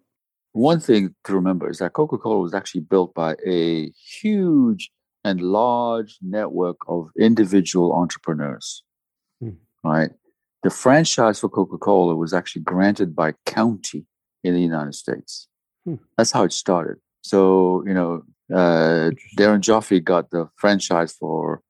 [0.52, 4.90] One thing to remember is that Coca-Cola was actually built by a huge
[5.24, 8.82] and large network of individual entrepreneurs.
[9.40, 9.50] Hmm.
[9.82, 10.10] Right?
[10.62, 14.06] The franchise for Coca-Cola was actually granted by county
[14.44, 15.48] in the United States.
[15.84, 15.96] Hmm.
[16.16, 16.98] That's how it started.
[17.22, 21.62] So, you know, uh, Daron Joffe got the franchise for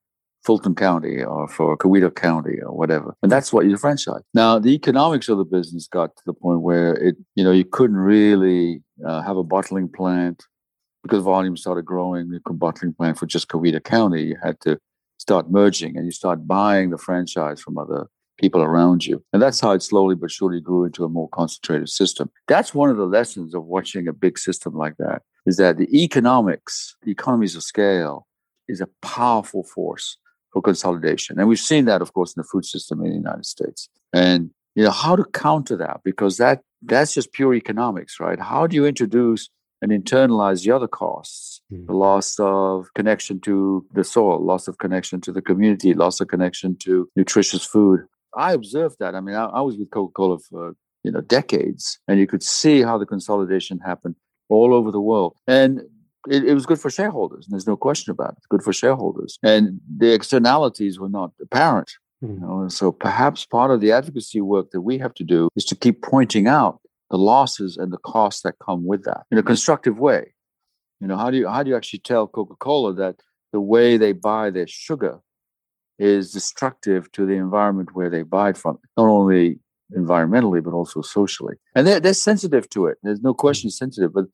[0.45, 3.15] Fulton County or for Coweta County or whatever.
[3.23, 4.23] And that's what you franchise.
[4.35, 7.65] Now, the economics of the business got to the point where it, you know, you
[7.65, 10.45] couldn't really uh, have a bottling plant
[11.03, 12.31] because volume started growing.
[12.31, 14.79] You could bottling plant for just Coweta County, you had to
[15.19, 19.23] start merging and you start buying the franchise from other people around you.
[19.33, 22.31] And that's how it slowly but surely grew into a more concentrated system.
[22.49, 26.03] That's one of the lessons of watching a big system like that is that the
[26.03, 28.27] economics, the economies of scale
[28.69, 30.17] is a powerful force
[30.53, 31.39] for consolidation.
[31.39, 33.89] And we've seen that, of course, in the food system in the United States.
[34.13, 38.41] And you know how to counter that because that that's just pure economics, right?
[38.41, 39.49] How do you introduce
[39.83, 41.87] and internalize the other costs mm.
[41.87, 46.29] the loss of connection to the soil loss of connection to the community loss of
[46.29, 48.01] connection to nutritious food
[48.37, 49.15] I observed that.
[49.15, 52.43] I mean, I, I was with Coca Cola for you know decades, and you could
[52.43, 54.17] see how the consolidation happened
[54.49, 55.81] all over the world, and
[56.29, 57.47] it, it was good for shareholders.
[57.47, 58.49] And there's no question about it.
[58.49, 61.93] Good for shareholders, and the externalities were not apparent.
[62.21, 62.41] You hmm.
[62.41, 65.77] know, so perhaps part of the advocacy work that we have to do is to
[65.77, 69.99] keep pointing out the losses and the costs that come with that in a constructive
[69.99, 70.35] way.
[71.01, 73.17] You know, how do you how do you actually tell Coca Cola that
[73.53, 75.21] the way they buy their sugar
[75.99, 79.59] is destructive to the environment where they buy it from, not only
[79.97, 81.57] environmentally, but also socially.
[81.75, 82.99] And they're, they're sensitive to it.
[83.03, 84.27] There's no question sensitive, but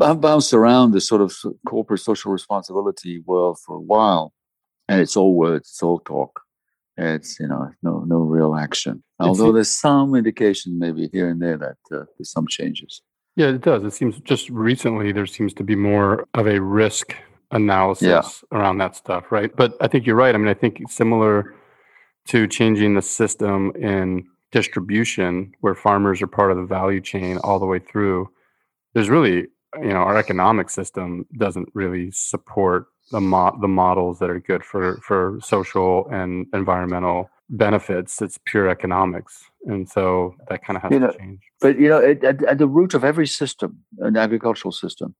[0.00, 1.34] I've bounced around this sort of
[1.66, 4.32] corporate social responsibility world for a while,
[4.88, 6.40] and it's all words, it's all talk.
[6.96, 9.02] It's you know no no real action.
[9.18, 13.02] Although there's some indication maybe here and there that uh, there's some changes.
[13.34, 13.82] Yeah, it does.
[13.82, 17.16] It seems just recently there seems to be more of a risk
[17.54, 18.58] analysis yeah.
[18.58, 19.54] around that stuff, right?
[19.56, 20.34] But I think you're right.
[20.34, 21.54] I mean, I think similar
[22.26, 27.58] to changing the system in distribution, where farmers are part of the value chain all
[27.58, 28.28] the way through,
[28.92, 29.46] there's really,
[29.80, 34.64] you know, our economic system doesn't really support the mo- the models that are good
[34.64, 38.22] for for social and environmental benefits.
[38.22, 41.40] It's pure economics, and so that kind of has you to change.
[41.60, 45.14] But you know, at, at the root of every system, an agricultural system,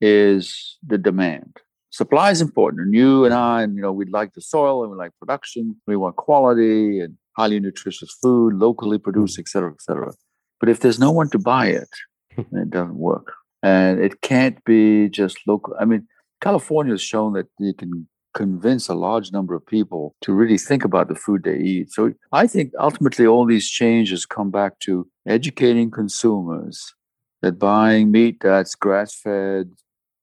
[0.00, 2.82] is the demand supply is important.
[2.82, 5.76] And you and I, and you know, we like the soil and we like production.
[5.86, 9.40] We want quality and highly nutritious food, locally produced, mm.
[9.40, 10.12] et cetera, et cetera.
[10.60, 11.88] But if there's no one to buy it,
[12.36, 13.32] it doesn't work.
[13.62, 15.74] And it can't be just local.
[15.80, 16.06] I mean,
[16.40, 20.84] California has shown that you can convince a large number of people to really think
[20.84, 21.90] about the food they eat.
[21.90, 26.94] So I think ultimately all these changes come back to educating consumers
[27.42, 29.70] that buying meat that's grass fed,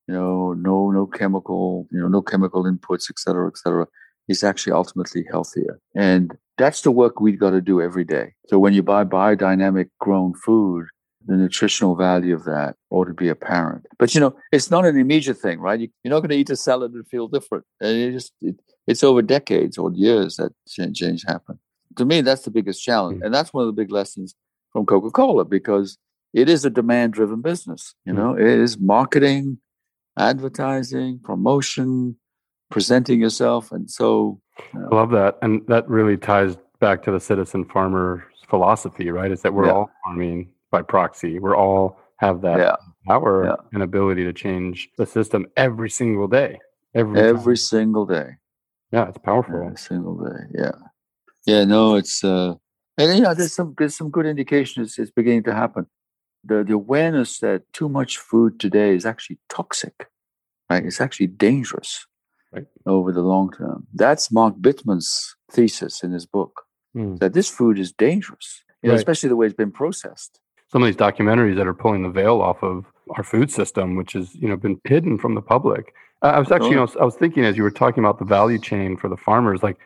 [0.07, 3.87] you know, no no chemical, you know, no chemical inputs, et cetera, et cetera,
[4.27, 5.79] is actually ultimately healthier.
[5.95, 8.33] And that's the work we've got to do every day.
[8.47, 10.85] So when you buy biodynamic grown food,
[11.27, 13.85] the nutritional value of that ought to be apparent.
[13.97, 15.79] But you know, it's not an immediate thing, right?
[15.79, 17.65] You, are not going to eat a salad and feel different.
[17.81, 18.55] And it just it,
[18.87, 21.59] it's over decades or years that change happened.
[21.97, 23.25] To me, that's the biggest challenge, mm.
[23.25, 24.35] and that's one of the big lessons
[24.71, 25.97] from Coca-Cola because
[26.33, 27.95] it is a demand-driven business.
[28.05, 28.17] You mm.
[28.17, 29.59] know, it is marketing
[30.17, 32.17] advertising, promotion,
[32.71, 33.71] presenting yourself.
[33.71, 34.39] And so,
[34.73, 34.89] know.
[34.91, 35.37] I love that.
[35.41, 39.31] And that really ties back to the citizen farmer philosophy, right?
[39.31, 39.73] Is that we're yeah.
[39.73, 41.39] all farming by proxy.
[41.39, 42.75] We're all have that yeah.
[43.07, 43.55] power yeah.
[43.73, 46.59] and ability to change the system every single day.
[46.93, 48.37] Every every single day.
[48.91, 49.55] Yeah, it's powerful.
[49.55, 50.43] Every single day.
[50.53, 50.71] Yeah.
[51.45, 52.55] Yeah, no, it's uh
[52.97, 55.85] and you know there's some there's some good indications it's beginning to happen
[56.45, 60.07] the, the awareness that too much food today is actually toxic,
[60.69, 60.85] right?
[60.85, 62.05] It's actually dangerous
[62.51, 62.65] right.
[62.85, 63.87] over the long term.
[63.93, 66.63] That's Mark Bittman's thesis in his book
[66.95, 67.19] mm.
[67.19, 70.39] that this food is dangerous, you know, especially the way it's been processed.
[70.71, 72.85] Some of these documentaries that are pulling the veil off of
[73.15, 75.93] our food system, which has you know been hidden from the public.
[76.21, 78.57] I was actually, you know, I was thinking as you were talking about the value
[78.57, 79.77] chain for the farmers, like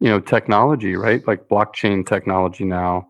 [0.00, 1.26] you know, technology, right?
[1.26, 3.08] Like blockchain technology now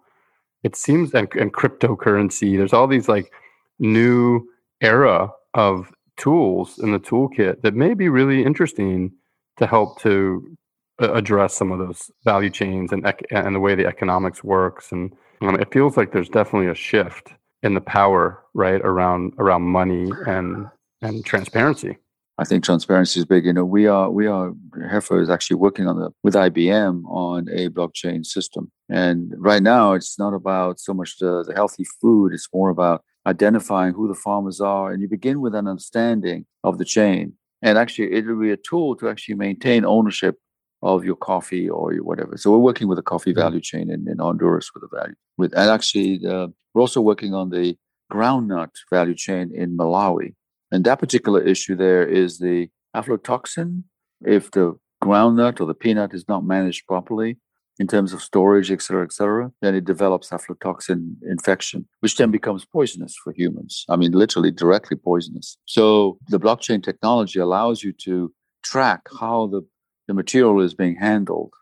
[0.63, 3.33] it seems and, and cryptocurrency there's all these like
[3.79, 4.47] new
[4.81, 9.11] era of tools in the toolkit that may be really interesting
[9.57, 10.57] to help to
[11.03, 15.13] uh, address some of those value chains and and the way the economics works and
[15.41, 17.33] um, it feels like there's definitely a shift
[17.63, 20.67] in the power right around around money and
[21.01, 21.99] and transparency.
[22.43, 23.47] I think transparency is big.
[23.47, 24.53] You know, we are we are
[24.91, 29.93] Heifer is actually working on the with IBM on a blockchain system, and right now
[29.93, 34.17] it's not about so much the, the healthy food; it's more about identifying who the
[34.27, 37.35] farmers are, and you begin with an understanding of the chain.
[37.63, 40.35] And actually, it'll be a tool to actually maintain ownership
[40.83, 42.37] of your coffee or your whatever.
[42.37, 43.41] So we're working with the coffee mm-hmm.
[43.41, 47.35] value chain in, in Honduras with the value with, and actually uh, we're also working
[47.35, 47.77] on the
[48.13, 50.35] groundnut value chain in Malawi.
[50.73, 53.85] And that particular issue there is the aflatoxin.
[54.25, 57.37] If the groundnut or the peanut is not managed properly
[57.79, 62.31] in terms of storage, et cetera, et cetera, then it develops aflatoxin infection, which then
[62.31, 63.85] becomes poisonous for humans.
[63.89, 65.57] I mean, literally directly poisonous.
[65.67, 69.63] So the blockchain technology allows you to track how the,
[70.09, 71.53] the material is being handled,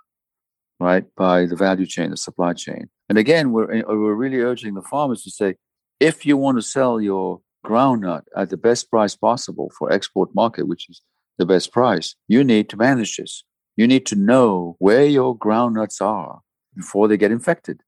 [0.79, 2.91] right, by the value chain, the supply chain.
[3.09, 5.57] And again, we're, we're really urging the farmers to say,
[5.99, 10.67] if you want to sell your groundnut at the best price possible for export market,
[10.67, 11.03] which is
[11.39, 13.45] the best price, you need to manage this.
[13.77, 16.41] You need to know where your groundnuts are
[16.77, 17.81] before they get infected.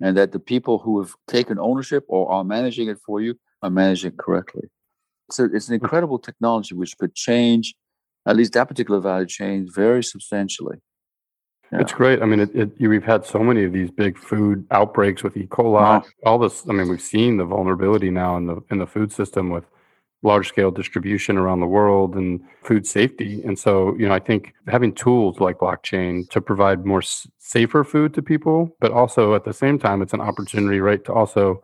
[0.00, 3.70] And that the people who have taken ownership or are managing it for you are
[3.70, 4.68] managing it correctly.
[5.30, 5.84] So it's an hmm.
[5.84, 7.74] incredible technology which could change
[8.26, 10.76] at least that particular value chain very substantially.
[11.72, 11.80] Yeah.
[11.80, 12.22] It's great.
[12.22, 15.46] I mean, it, it, we've had so many of these big food outbreaks with E.
[15.46, 16.02] coli.
[16.24, 16.66] All this.
[16.68, 19.64] I mean, we've seen the vulnerability now in the in the food system with
[20.22, 23.40] large scale distribution around the world and food safety.
[23.44, 27.84] And so, you know, I think having tools like blockchain to provide more s- safer
[27.84, 31.62] food to people, but also at the same time, it's an opportunity, right, to also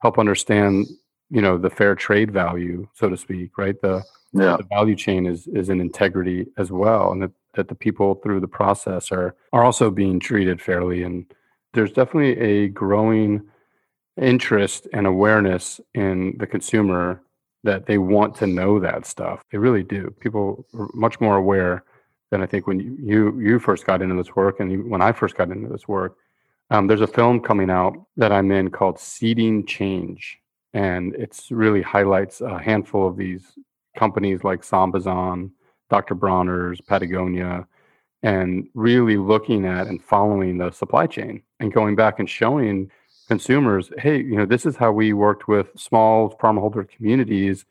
[0.00, 0.86] help understand,
[1.28, 3.80] you know, the fair trade value, so to speak, right?
[3.82, 4.56] The yeah.
[4.56, 8.40] the value chain is is an integrity as well, and that that the people through
[8.40, 11.02] the process are are also being treated fairly.
[11.02, 11.26] And
[11.74, 13.42] there's definitely a growing
[14.20, 17.22] interest and awareness in the consumer
[17.64, 19.42] that they want to know that stuff.
[19.50, 20.14] They really do.
[20.20, 21.84] People are much more aware
[22.32, 25.12] than i think when you you, you first got into this work and when i
[25.12, 26.16] first got into this work.
[26.70, 30.38] Um, there's a film coming out that i'm in called seeding change
[30.72, 33.52] and it's really highlights a handful of these
[33.96, 35.50] companies like sambazon
[35.92, 36.14] Dr.
[36.14, 37.66] Bronner's, Patagonia,
[38.22, 42.90] and really looking at and following the supply chain and going back and showing
[43.28, 47.66] consumers, hey, you know, this is how we worked with small farmholder communities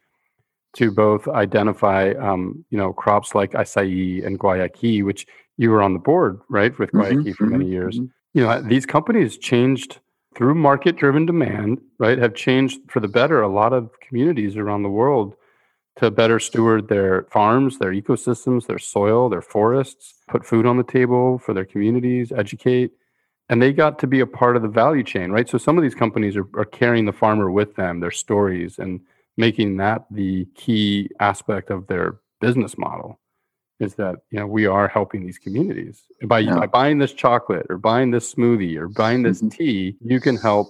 [0.74, 5.26] to both identify, um, you know, crops like acai and guayaki, which
[5.58, 7.96] you were on the board, right, with guayaki mm-hmm, for many mm-hmm, years.
[7.98, 8.38] Mm-hmm.
[8.38, 10.00] You know, these companies changed
[10.36, 12.20] through market-driven demand, right?
[12.20, 15.36] Have changed for the better a lot of communities around the world
[15.98, 20.84] to better steward their farms, their ecosystems, their soil, their forests, put food on the
[20.84, 22.92] table for their communities, educate.
[23.50, 25.50] And they got to be a part of the value chain, right?
[25.50, 29.02] So some of these companies are, are carrying the farmer with them, their stories, and
[29.38, 33.20] making that the key aspect of their business model
[33.80, 36.56] is that you know we are helping these communities by, yeah.
[36.56, 39.50] by buying this chocolate or buying this smoothie or buying this mm-hmm.
[39.50, 40.68] tea you can help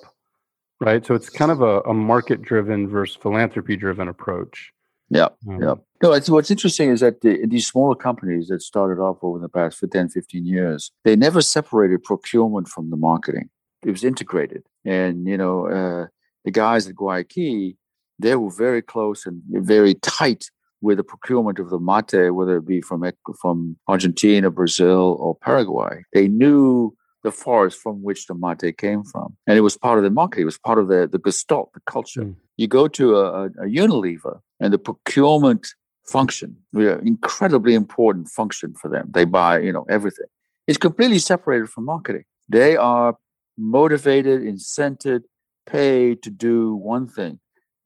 [0.79, 4.73] right so it's kind of a, a market driven versus philanthropy driven approach
[5.11, 5.75] yeah, um, yeah.
[6.01, 9.49] No, it's, what's interesting is that the, these smaller companies that started off over the
[9.49, 13.49] past for 10, 15 years, they never separated procurement from the marketing.
[13.85, 14.63] It was integrated.
[14.85, 16.07] And, you know, uh,
[16.45, 17.75] the guys at Guayaki,
[18.17, 20.45] they were very close and very tight
[20.81, 23.03] with the procurement of the mate, whether it be from
[23.39, 26.03] from Argentina, Brazil, or Paraguay.
[26.13, 30.03] They knew the forest from which the mate came from, and it was part of
[30.03, 30.41] the market.
[30.41, 32.23] It was part of the the gestalt, the culture.
[32.23, 32.35] Mm.
[32.57, 35.67] You go to a, a, Unilever, and the procurement
[36.05, 39.09] function, incredibly important function for them.
[39.13, 40.27] They buy, you know, everything.
[40.67, 42.23] It's completely separated from marketing.
[42.49, 43.17] They are
[43.57, 45.21] motivated, incented,
[45.65, 47.39] paid to do one thing: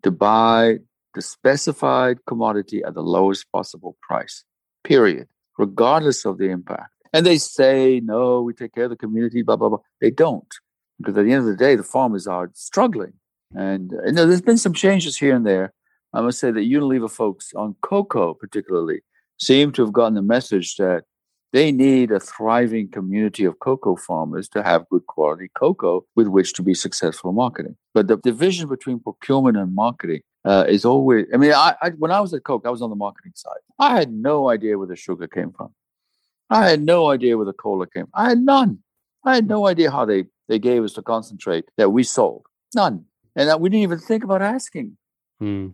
[0.03, 0.79] to buy
[1.13, 4.43] the specified commodity at the lowest possible price.
[4.83, 5.27] Period,
[5.57, 6.94] regardless of the impact.
[7.13, 9.79] And they say, no, we take care of the community, blah, blah, blah.
[10.01, 10.53] They don't.
[10.97, 13.13] Because at the end of the day, the farmers are struggling.
[13.55, 15.73] And you know, there's been some changes here and there.
[16.13, 19.01] I must say that Unilever folks on cocoa, particularly,
[19.39, 21.03] seem to have gotten the message that
[21.51, 26.53] they need a thriving community of cocoa farmers to have good quality cocoa with which
[26.53, 27.77] to be successful in marketing.
[27.93, 32.11] But the division between procurement and marketing uh, is always, I mean, I, I, when
[32.11, 33.59] I was at Coke, I was on the marketing side.
[33.79, 35.73] I had no idea where the sugar came from.
[36.49, 38.07] I had no idea where the cola came.
[38.13, 38.79] I had none.
[39.25, 42.45] I had no idea how they, they gave us the concentrate that we sold.
[42.75, 43.05] None.
[43.35, 44.97] And that we didn't even think about asking.
[45.39, 45.69] Hmm.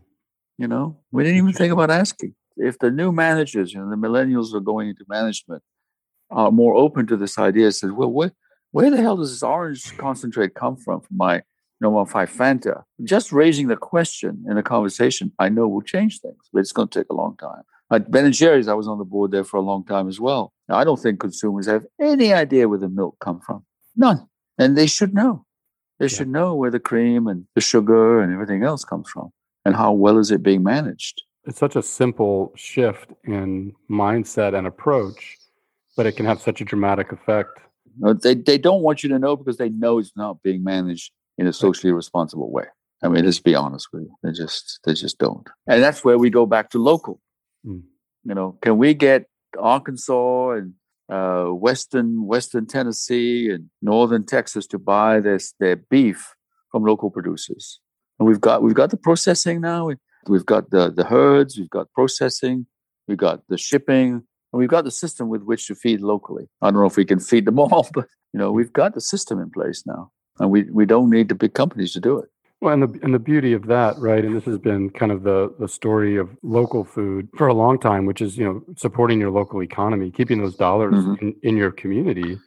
[0.58, 2.36] You know, we didn't even think about asking.
[2.56, 5.64] If the new managers, you know, the millennials are going into management,
[6.30, 8.32] are more open to this idea, says, well, where,
[8.72, 11.42] where the hell does this orange concentrate come from from my
[11.82, 12.84] no more five Fanta.
[13.04, 16.88] Just raising the question in a conversation, I know will change things, but it's going
[16.90, 17.64] to take a long time.
[17.92, 20.20] At Ben and Jerry's, I was on the board there for a long time as
[20.20, 20.54] well.
[20.70, 23.66] Now, I don't think consumers have any idea where the milk come from.
[23.96, 24.28] None.
[24.58, 25.46] And they should know.
[26.00, 26.18] They yeah.
[26.18, 29.32] should know where the cream and the sugar and everything else comes from
[29.66, 31.22] and how well is it being managed.
[31.44, 35.38] It's such a simple shift in mindset and approach,
[35.98, 37.60] but it can have such a dramatic effect.
[38.22, 41.48] they, they don't want you to know because they know it's not being managed in
[41.48, 42.66] a socially responsible way.
[43.04, 44.16] I mean, let's be honest with you.
[44.24, 45.48] They just they just don't.
[45.68, 47.20] And that's where we go back to local.
[47.66, 47.84] Mm.
[48.24, 49.26] You know, can we get
[49.58, 50.74] Arkansas and
[51.10, 56.36] uh, Western Western Tennessee and Northern Texas to buy this their beef
[56.72, 57.80] from local producers?
[58.20, 59.92] And we've got we've got the processing now.
[60.28, 61.58] We've got the the herds.
[61.58, 62.68] We've got processing.
[63.08, 64.24] We've got the shipping.
[64.54, 66.50] And we've got the system with which to feed locally.
[66.62, 69.02] I don't know if we can feed them all, but you know we've got the
[69.02, 72.30] system in place now, and we we don't need the big companies to do it.
[72.62, 74.24] Well, and the and the beauty of that, right?
[74.24, 77.80] And this has been kind of the the story of local food for a long
[77.80, 81.26] time, which is you know supporting your local economy, keeping those dollars mm-hmm.
[81.26, 82.38] in, in your community,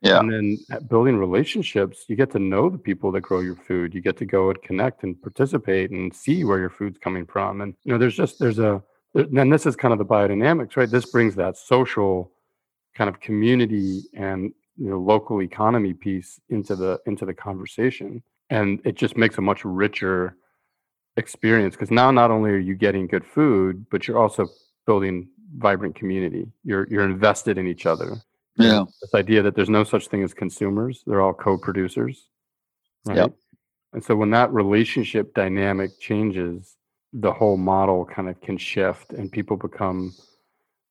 [0.00, 0.20] yeah.
[0.20, 0.58] and then
[0.88, 2.04] building relationships.
[2.08, 3.94] You get to know the people that grow your food.
[3.94, 7.60] You get to go and connect and participate and see where your food's coming from.
[7.60, 8.80] And you know, there's just there's a
[9.16, 10.88] and this is kind of the biodynamics, right?
[10.88, 12.30] This brings that social
[12.94, 18.80] kind of community and you know local economy piece into the into the conversation and
[18.84, 20.36] it just makes a much richer
[21.16, 24.48] experience because now not only are you getting good food but you're also
[24.86, 26.46] building vibrant community.
[26.64, 28.16] You're you're invested in each other.
[28.56, 28.78] Yeah.
[28.78, 32.28] and this idea that there's no such thing as consumers they're all co-producers
[33.04, 33.16] right?
[33.16, 33.32] Yep.
[33.94, 36.76] and so when that relationship dynamic changes
[37.12, 40.14] the whole model kind of can shift and people become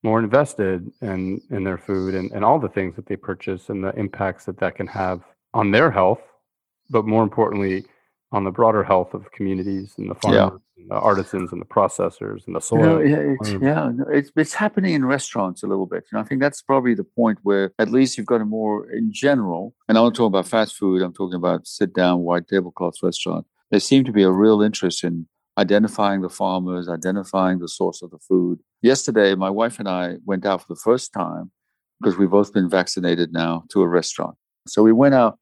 [0.04, 3.82] more invested in in their food and, and all the things that they purchase and
[3.82, 5.22] the impacts that that can have
[5.54, 6.20] on their health
[6.94, 7.86] but more importantly,
[8.32, 10.82] on the broader health of communities and the farmers, yeah.
[10.82, 12.80] and the artisans, and the processors, and the soil.
[12.80, 16.06] You know, yeah, it's, um, yeah, it's it's happening in restaurants a little bit.
[16.12, 19.12] And I think that's probably the point where at least you've got a more in
[19.12, 19.76] general.
[19.88, 21.02] And I'm not talking about fast food.
[21.02, 23.46] I'm talking about sit down white tablecloth restaurant.
[23.72, 25.28] There seemed to be a real interest in
[25.58, 28.60] identifying the farmers, identifying the source of the food.
[28.82, 31.52] Yesterday, my wife and I went out for the first time
[32.00, 34.36] because we've both been vaccinated now to a restaurant.
[34.68, 35.38] So we went out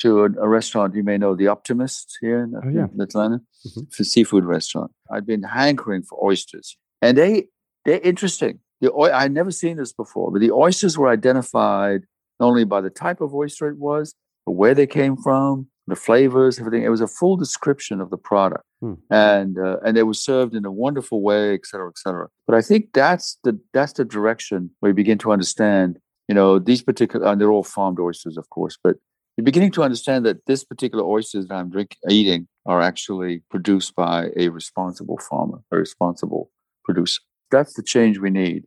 [0.00, 3.02] to a, a, restaurant you may know, the Optimist here in, oh, yeah.
[3.02, 3.80] Atlanta, mm-hmm.
[3.98, 4.90] a seafood restaurant.
[5.10, 7.48] I've been hankering for oysters, and they
[7.84, 8.60] they're interesting.
[8.80, 12.02] The I had never seen this before, but the oysters were identified
[12.40, 14.14] not only by the type of oyster it was,
[14.46, 16.82] but where they came from, the flavors, everything.
[16.82, 18.94] It was a full description of the product, hmm.
[19.10, 22.28] and uh, and it was served in a wonderful way, et cetera, et cetera.
[22.46, 25.98] But I think that's the that's the direction where you begin to understand.
[26.28, 28.96] You know, these particular, and they're all farmed oysters, of course, but
[29.36, 33.94] you're beginning to understand that this particular oysters that I'm drink, eating are actually produced
[33.94, 36.50] by a responsible farmer, a responsible
[36.84, 37.20] producer.
[37.50, 38.64] That's the change we need.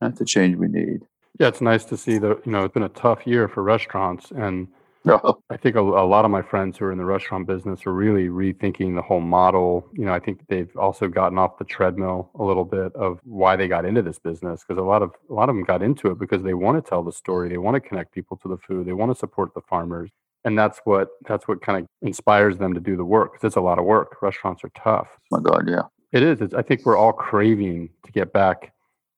[0.00, 1.02] That's the change we need.
[1.40, 4.30] Yeah, it's nice to see that, you know, it's been a tough year for restaurants.
[4.30, 4.68] And
[5.22, 5.38] Oh.
[5.50, 7.92] I think a, a, lot of my friends who are in the restaurant business are
[7.92, 9.88] really rethinking the whole model.
[9.92, 13.54] You know, I think they've also gotten off the treadmill a little bit of why
[13.54, 16.10] they got into this business because a lot of a lot of them got into
[16.10, 18.56] it because they want to tell the story, they want to connect people to the
[18.58, 20.10] food, they want to support the farmers,
[20.44, 23.56] and that's what that's what kind of inspires them to do the work because it's
[23.56, 24.20] a lot of work.
[24.20, 25.08] Restaurants are tough.
[25.32, 25.82] Oh my God, yeah,
[26.12, 26.40] it is.
[26.40, 28.72] It's, I think we're all craving to get back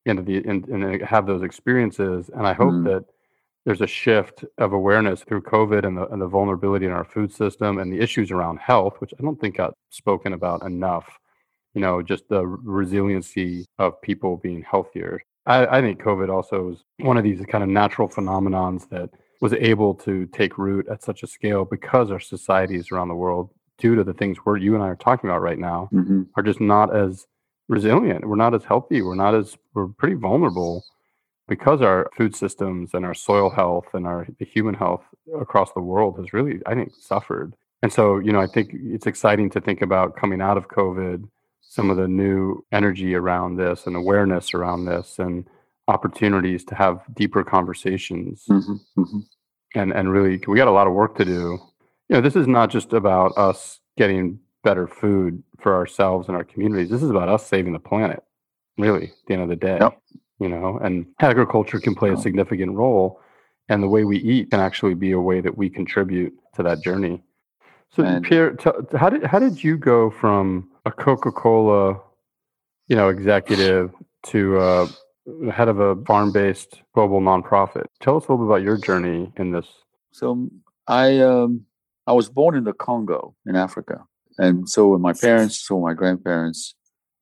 [0.05, 2.83] into the and, and have those experiences, and I hope mm.
[2.85, 3.05] that
[3.65, 7.33] there's a shift of awareness through COVID and the, and the vulnerability in our food
[7.33, 11.19] system and the issues around health, which I don't think got spoken about enough.
[11.73, 15.21] You know, just the resiliency of people being healthier.
[15.45, 19.09] I, I think COVID also was one of these kind of natural phenomenons that
[19.41, 23.51] was able to take root at such a scale because our societies around the world,
[23.77, 26.23] due to the things we're you and I are talking about right now, mm-hmm.
[26.35, 27.25] are just not as
[27.67, 28.27] resilient.
[28.27, 29.01] We're not as healthy.
[29.01, 30.83] We're not as we're pretty vulnerable
[31.49, 35.03] because our food systems and our soil health and our the human health
[35.41, 37.55] across the world has really, I think, suffered.
[37.81, 41.27] And so, you know, I think it's exciting to think about coming out of COVID,
[41.61, 45.45] some of the new energy around this and awareness around this and
[45.87, 48.45] opportunities to have deeper conversations.
[48.49, 49.19] Mm-hmm, mm-hmm.
[49.75, 51.59] And and really we got a lot of work to do.
[52.09, 56.43] You know, this is not just about us getting better food for ourselves and our
[56.43, 56.89] communities.
[56.89, 58.23] This is about us saving the planet,
[58.77, 59.77] really, at the end of the day.
[59.81, 59.99] Yep
[60.39, 63.21] you know, and agriculture can play a significant role.
[63.67, 66.81] And the way we eat can actually be a way that we contribute to that
[66.81, 67.21] journey.
[67.91, 71.99] So, and, Pierre, t- how did how did you go from a Coca Cola,
[72.87, 73.93] you know, executive
[74.27, 74.87] to uh,
[75.51, 77.85] head of a farm based global nonprofit?
[77.99, 79.67] Tell us a little bit about your journey in this.
[80.11, 80.49] So,
[80.87, 81.65] I um,
[82.07, 84.03] I was born in the Congo in Africa.
[84.39, 86.73] And so were my parents, so were my grandparents.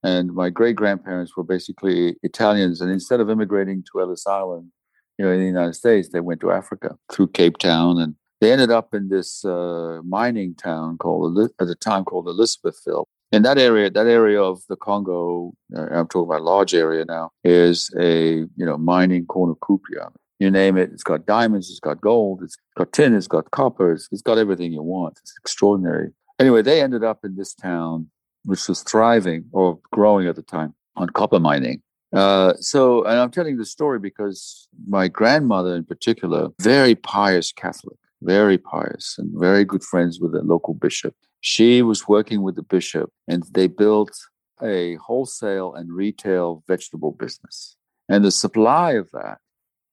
[0.08, 2.80] And my great grandparents were basically Italians.
[2.80, 4.72] And instead of immigrating to Ellis Island,
[5.18, 8.00] you know, in the United States, they went to Africa through Cape Town.
[8.00, 13.04] And they ended up in this uh, mining town called, at the time called Elizabethville.
[13.34, 17.04] In that area, that area of the Congo, uh, I'm talking about a large area
[17.04, 20.92] now, is a, you know, mining cornucopia you name it.
[20.94, 24.38] It's got diamonds, it's got gold, it's got tin, it's got copper, it's, it's got
[24.38, 25.18] everything you want.
[25.20, 26.12] It's extraordinary.
[26.40, 28.12] Anyway, they ended up in this town,
[28.48, 31.82] which was thriving or growing at the time on copper mining.
[32.14, 37.98] Uh, so, and I'm telling this story because my grandmother, in particular, very pious Catholic,
[38.22, 41.14] very pious, and very good friends with the local bishop.
[41.42, 44.18] She was working with the bishop, and they built
[44.64, 47.76] a wholesale and retail vegetable business.
[48.08, 49.40] And the supply of that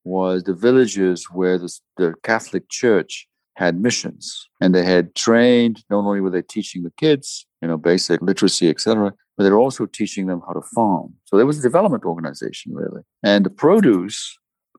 [0.04, 3.26] was the villages where the, the Catholic Church
[3.56, 7.76] had missions and they had trained not only were they teaching the kids you know
[7.76, 11.14] basic literacy etc but they were also teaching them how to farm.
[11.24, 13.02] So there was a development organization really.
[13.22, 14.38] And the produce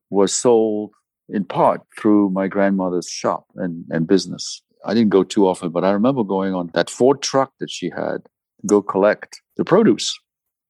[0.09, 0.91] was sold
[1.27, 4.61] in part through my grandmother's shop and, and business.
[4.85, 7.89] I didn't go too often but i remember going on that ford truck that she
[7.89, 8.17] had
[8.67, 10.15] go collect the produce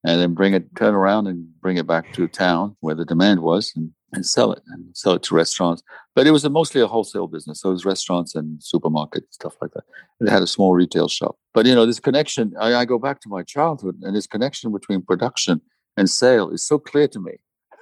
[0.04, 3.40] and then bring it turn around and bring it back to town where the demand
[3.40, 5.82] was and and sell it and sell it to restaurants.
[6.14, 7.60] But it was a, mostly a wholesale business.
[7.60, 9.84] So it was restaurants and supermarkets, stuff like that.
[10.20, 11.36] It had a small retail shop.
[11.54, 14.72] But you know, this connection, I, I go back to my childhood and this connection
[14.72, 15.60] between production
[15.96, 17.32] and sale is so clear to me.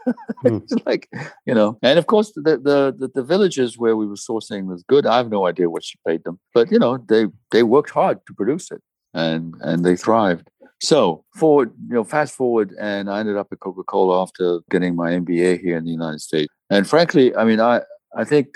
[0.42, 0.56] Hmm.
[0.56, 1.08] it's like,
[1.46, 4.84] you know, and of course the, the, the the villages where we were sourcing was
[4.86, 5.06] good.
[5.06, 6.38] I have no idea what she paid them.
[6.52, 8.82] But you know, they they worked hard to produce it
[9.14, 10.50] and and they thrived.
[10.84, 14.94] So forward, you know, fast forward, and I ended up at Coca Cola after getting
[14.94, 16.52] my MBA here in the United States.
[16.70, 17.82] And frankly, I mean, I
[18.16, 18.48] I think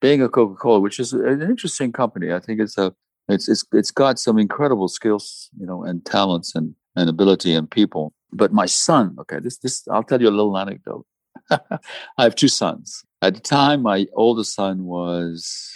[0.00, 2.94] being a Coca Cola, which is an interesting company, I think it's a
[3.28, 7.70] it's it's it's got some incredible skills, you know, and talents and and ability and
[7.70, 8.12] people.
[8.32, 11.04] But my son, okay, this this I'll tell you a little anecdote.
[11.50, 13.04] I have two sons.
[13.22, 15.72] At the time, my oldest son was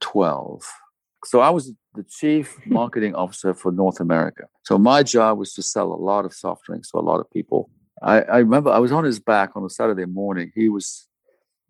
[0.00, 0.62] twelve.
[1.26, 4.44] So I was the chief marketing officer for North America.
[4.64, 7.30] So my job was to sell a lot of soft drinks to a lot of
[7.30, 7.70] people.
[8.02, 10.52] I, I remember I was on his back on a Saturday morning.
[10.54, 11.08] He was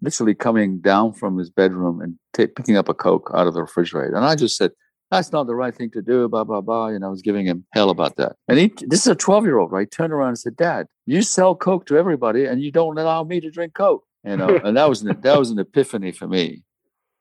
[0.02, 3.62] literally coming down from his bedroom and t- picking up a Coke out of the
[3.62, 4.14] refrigerator.
[4.14, 4.72] And I just said,
[5.10, 6.88] that's not the right thing to do, blah, blah, blah.
[6.88, 8.36] And I was giving him hell about that.
[8.48, 9.90] And he, this is a 12 year old, right?
[9.90, 13.40] Turned around and said, Dad, you sell Coke to everybody and you don't allow me
[13.40, 14.04] to drink Coke.
[14.24, 16.64] You know, and that was an, that was an epiphany for me.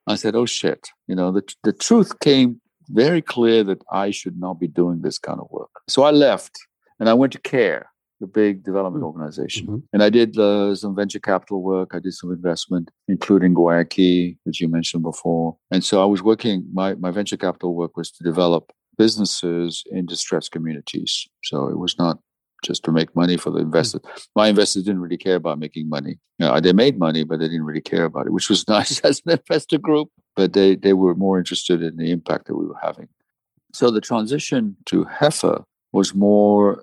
[0.06, 0.88] I said, oh shit.
[1.06, 5.18] You know, the, the truth came very clear that I should not be doing this
[5.18, 5.70] kind of work.
[5.88, 6.58] So I left
[7.00, 7.86] and I went to CARE,
[8.20, 9.18] the big development mm-hmm.
[9.18, 9.66] organization.
[9.66, 9.76] Mm-hmm.
[9.92, 11.90] And I did uh, some venture capital work.
[11.92, 15.56] I did some investment, including Guayaki, which you mentioned before.
[15.70, 20.06] And so I was working, my, my venture capital work was to develop businesses in
[20.06, 21.28] distressed communities.
[21.44, 22.18] So it was not
[22.66, 23.66] just to make money for the hmm.
[23.66, 24.02] investors.
[24.34, 26.18] My investors didn't really care about making money.
[26.38, 29.00] You know, they made money, but they didn't really care about it, which was nice
[29.00, 30.10] as an investor group.
[30.34, 33.08] But they, they were more interested in the impact that we were having.
[33.72, 36.82] So the transition to Heifer was more.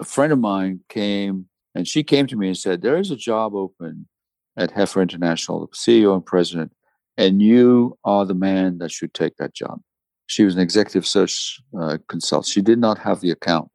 [0.00, 3.16] A friend of mine came and she came to me and said, "There is a
[3.16, 4.08] job open
[4.56, 6.72] at Heifer International, the CEO and president,
[7.16, 9.80] and you are the man that should take that job."
[10.26, 12.52] She was an executive search uh, consultant.
[12.52, 13.70] She did not have the account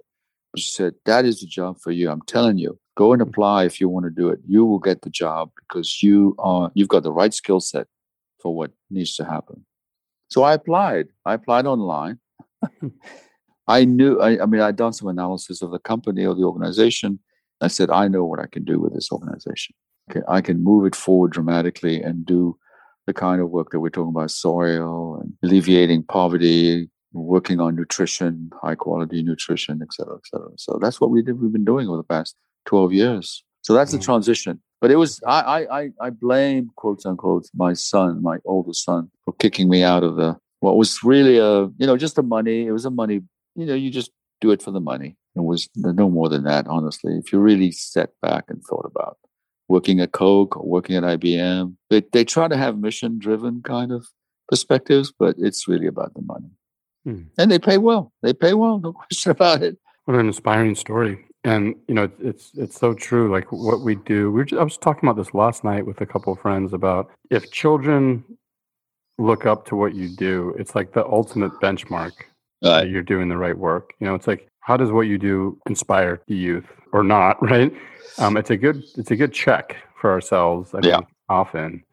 [0.57, 2.09] she said, That is the job for you.
[2.09, 3.27] I'm telling you, go and mm.
[3.27, 4.39] apply if you want to do it.
[4.47, 7.87] You will get the job because you are you've got the right skill set
[8.41, 9.65] for what needs to happen.
[10.29, 11.07] So I applied.
[11.25, 12.19] I applied online.
[13.67, 17.19] I knew I, I mean I'd done some analysis of the company or the organization.
[17.61, 19.75] I said, I know what I can do with this organization.
[20.09, 22.57] Okay, I can move it forward dramatically and do
[23.05, 28.51] the kind of work that we're talking about soil and alleviating poverty, working on nutrition,
[28.61, 30.49] high quality nutrition, et cetera, et cetera.
[30.57, 31.41] So that's what we did.
[31.41, 32.35] We've been doing over the past
[32.65, 33.43] 12 years.
[33.61, 33.99] So that's mm-hmm.
[33.99, 34.61] the transition.
[34.81, 39.33] But it was I, I I blame quote unquote my son, my oldest son, for
[39.33, 42.65] kicking me out of the what was really a you know just the money.
[42.65, 43.21] It was a money.
[43.55, 45.17] You know, you just do it for the money.
[45.35, 47.17] It was no more than that, honestly.
[47.17, 49.17] If you really sat back and thought about
[49.67, 53.91] working at Coke or working at IBM, they they try to have mission driven kind
[53.91, 54.07] of
[54.47, 56.49] perspectives, but it's really about the money.
[57.05, 57.23] Hmm.
[57.37, 58.11] And they pay well.
[58.21, 59.77] They pay well, no question about it.
[60.05, 61.25] What an inspiring story.
[61.43, 63.31] And you know, it's it's so true.
[63.31, 64.31] Like what we do.
[64.31, 67.09] We just, I was talking about this last night with a couple of friends about
[67.29, 68.23] if children
[69.17, 72.11] look up to what you do, it's like the ultimate benchmark.
[72.61, 72.89] Right.
[72.89, 73.93] you're doing the right work.
[73.99, 77.37] You know, it's like how does what you do inspire the youth or not?
[77.41, 77.73] Right.
[78.17, 80.73] Um, it's a good it's a good check for ourselves.
[80.73, 80.97] I yeah.
[80.97, 81.83] Think, often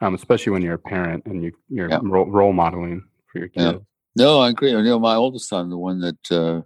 [0.00, 2.00] um, especially when you're a parent and you, you're yeah.
[2.02, 3.64] role, role, modeling for your kids.
[3.64, 3.78] Yeah.
[4.16, 4.70] No, I agree.
[4.70, 6.62] You know, my oldest son, the one that uh,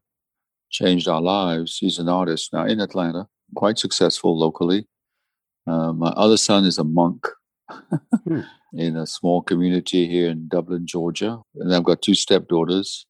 [0.70, 4.86] changed our lives, he's an artist now in Atlanta, quite successful locally.
[5.66, 7.26] Uh, my other son is a monk
[7.70, 8.40] hmm.
[8.74, 11.40] in a small community here in Dublin, Georgia.
[11.57, 13.07] And I've got two stepdaughters.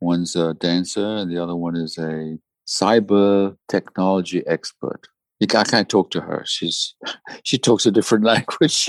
[0.00, 5.08] One's a dancer, and the other one is a cyber technology expert.
[5.42, 6.42] I can't talk to her.
[6.46, 6.94] She's
[7.42, 8.88] she talks a different language.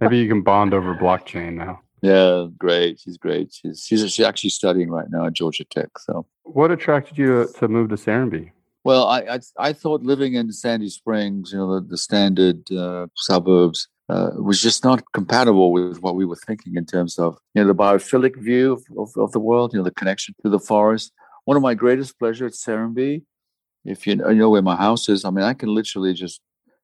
[0.00, 1.80] Maybe you can bond over blockchain now.
[2.02, 3.00] Yeah, great.
[3.00, 3.52] She's great.
[3.52, 5.90] She's she's, she's actually studying right now at Georgia Tech.
[5.98, 8.50] So, what attracted you to, to move to Serenbe?
[8.84, 13.08] Well, I, I, I thought living in Sandy Springs, you know, the, the standard uh,
[13.14, 17.62] suburbs, uh, was just not compatible with what we were thinking in terms of you
[17.62, 20.58] know the biophilic view of, of, of the world, you know, the connection to the
[20.58, 21.12] forest.
[21.44, 23.22] One of my greatest pleasures at Serenbe,
[23.84, 26.40] if you know where my house is, I mean, I can literally just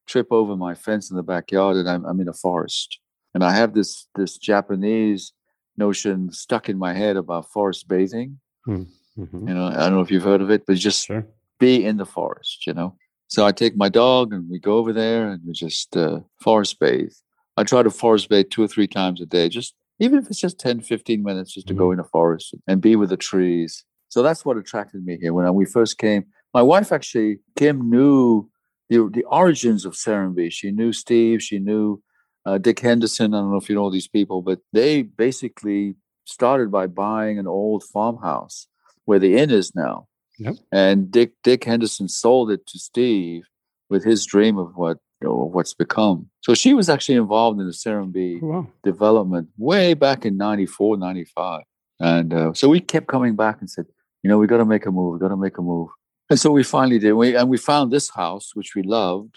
[0.07, 3.01] trip over my fence in the backyard and I'm, I'm in a forest.
[3.37, 5.35] And I have this this Japanese
[5.77, 8.41] notion stuck in my head about forest bathing.
[8.65, 8.85] Hmm,
[9.19, 9.49] mm-hmm.
[9.49, 11.27] You know, I don't know if you've heard of it, but just sure.
[11.59, 12.97] be in the forest, you know.
[13.29, 16.81] So I take my dog and we go over there and we just uh, forest
[16.81, 17.13] bathe.
[17.59, 20.41] I try to forest bathe two or three times a day, just even if it's
[20.41, 21.83] just 10, 15 minutes just to mm-hmm.
[21.83, 23.85] go in the forest and be with the trees.
[24.09, 25.35] So that's what attracted me here.
[25.35, 26.25] When we first came,
[26.55, 28.49] my wife actually, Kim, knew
[28.89, 30.51] the, the origins of Serenbe.
[30.51, 32.03] She knew Steve, she knew
[32.47, 33.35] uh, Dick Henderson.
[33.35, 37.47] I don't know if you know these people, but they basically started by buying an
[37.47, 38.69] old farmhouse
[39.05, 40.07] where the inn is now.
[40.39, 40.57] Yep.
[40.73, 43.45] And Dick Dick Henderson sold it to Steve
[43.91, 46.29] with his dream of what you know, what's become.
[46.43, 48.67] So she was actually involved in the Serenbe oh, wow.
[48.85, 51.63] development way back in 94, 95.
[51.99, 53.87] And uh, so we kept coming back and said,
[54.23, 55.15] you know, we got to make a move.
[55.15, 55.89] We got to make a move.
[56.29, 57.15] And so we finally did.
[57.15, 59.37] We, and we found this house, which we loved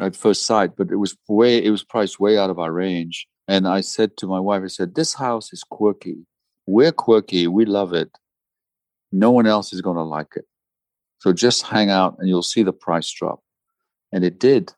[0.00, 3.26] at first sight, but it was way, it was priced way out of our range.
[3.48, 6.16] And I said to my wife, I said, this house is quirky.
[6.66, 7.46] We're quirky.
[7.46, 8.10] We love it.
[9.12, 10.44] No one else is going to like it.
[11.20, 13.40] So just hang out and you'll see the price drop.
[14.12, 14.72] And it did.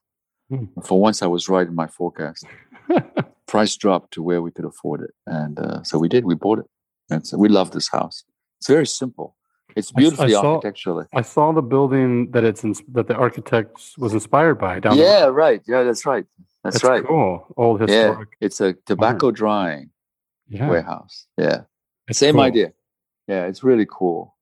[0.50, 0.66] Hmm.
[0.84, 2.44] For once, I was right in my forecast.
[3.46, 5.10] price dropped to where we could afford it.
[5.26, 6.24] And uh, so we did.
[6.24, 6.66] We bought it.
[7.10, 8.24] And so we love this house.
[8.60, 9.34] It's very simple.
[9.76, 11.06] It's beautifully I, I saw, architecturally.
[11.14, 14.80] I saw the building that it's in, that the architect was inspired by.
[14.80, 15.62] Down yeah, right.
[15.66, 16.24] Yeah, that's right.
[16.64, 17.04] That's, that's right.
[17.06, 17.46] Cool.
[17.56, 18.28] Old historic.
[18.40, 19.90] Yeah, it's a tobacco drying
[20.48, 20.68] yeah.
[20.68, 21.26] warehouse.
[21.36, 21.62] Yeah,
[22.08, 22.42] it's same cool.
[22.42, 22.72] idea.
[23.26, 24.34] Yeah, it's really cool.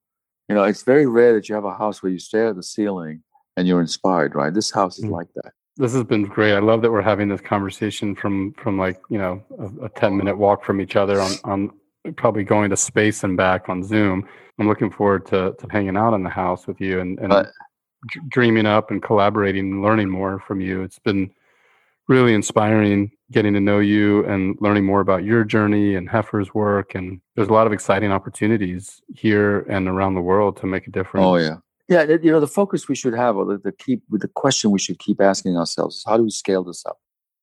[0.49, 2.63] You know, it's very rare that you have a house where you stare at the
[2.63, 3.23] ceiling
[3.57, 4.35] and you're inspired.
[4.35, 4.55] Right?
[4.55, 5.11] This house is mm.
[5.11, 5.53] like that.
[5.77, 6.55] This has been great.
[6.55, 10.17] I love that we're having this conversation from from like you know a, a ten
[10.17, 11.71] minute walk from each other on on
[12.13, 14.27] probably going to space and back on Zoom.
[14.59, 17.45] I'm looking forward to, to hanging out in the house with you and, and uh,
[18.29, 20.83] dreaming up and collaborating and learning more from you.
[20.83, 21.31] It's been
[22.09, 26.95] really inspiring getting to know you and learning more about your journey and Heifer's work.
[26.95, 30.91] And there's a lot of exciting opportunities here and around the world to make a
[30.91, 31.25] difference.
[31.25, 31.57] Oh, yeah.
[31.89, 34.79] Yeah, you know, the focus we should have, or the, the keep, the question we
[34.81, 36.99] should keep asking ourselves is how do we scale this up?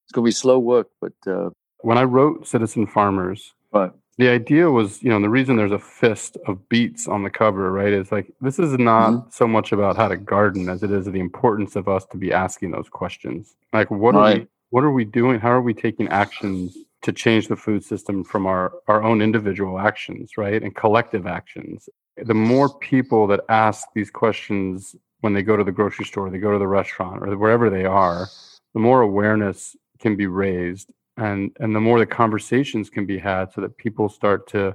[0.05, 4.29] It's going to be slow work, but uh, when I wrote Citizen Farmers, right the
[4.29, 7.91] idea was, you know, the reason there's a fist of beets on the cover, right,
[7.93, 9.29] is like this is not mm-hmm.
[9.31, 12.31] so much about how to garden as it is the importance of us to be
[12.31, 13.55] asking those questions.
[13.71, 14.37] Like, what right.
[14.37, 15.39] are we, what are we doing?
[15.39, 19.79] How are we taking actions to change the food system from our our own individual
[19.79, 21.89] actions, right, and collective actions?
[22.17, 26.37] The more people that ask these questions when they go to the grocery store, they
[26.37, 28.27] go to the restaurant, or wherever they are,
[28.75, 33.51] the more awareness can be raised and and the more the conversations can be had
[33.53, 34.73] so that people start to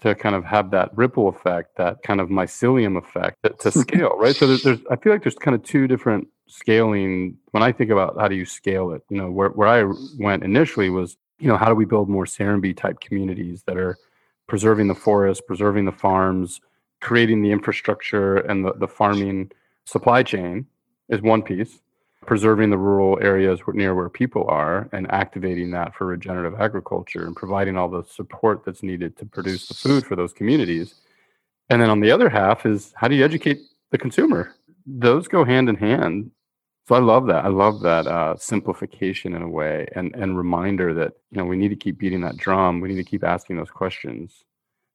[0.00, 4.16] to kind of have that ripple effect that kind of mycelium effect to, to scale
[4.18, 4.36] right?
[4.36, 7.90] So there's, there's i feel like there's kind of two different scaling when i think
[7.90, 11.48] about how do you scale it you know where, where i went initially was you
[11.48, 13.96] know how do we build more Serenbe type communities that are
[14.46, 16.60] preserving the forest preserving the farms
[17.00, 19.50] creating the infrastructure and the, the farming
[19.84, 20.66] supply chain
[21.08, 21.80] is one piece
[22.26, 27.36] preserving the rural areas near where people are and activating that for regenerative agriculture and
[27.36, 30.94] providing all the support that's needed to produce the food for those communities.
[31.70, 33.60] And then on the other half is how do you educate
[33.90, 34.54] the consumer?
[34.86, 36.30] Those go hand in hand.
[36.88, 37.44] So I love that.
[37.44, 41.56] I love that uh, simplification in a way and and reminder that you know we
[41.56, 42.80] need to keep beating that drum.
[42.80, 44.44] We need to keep asking those questions.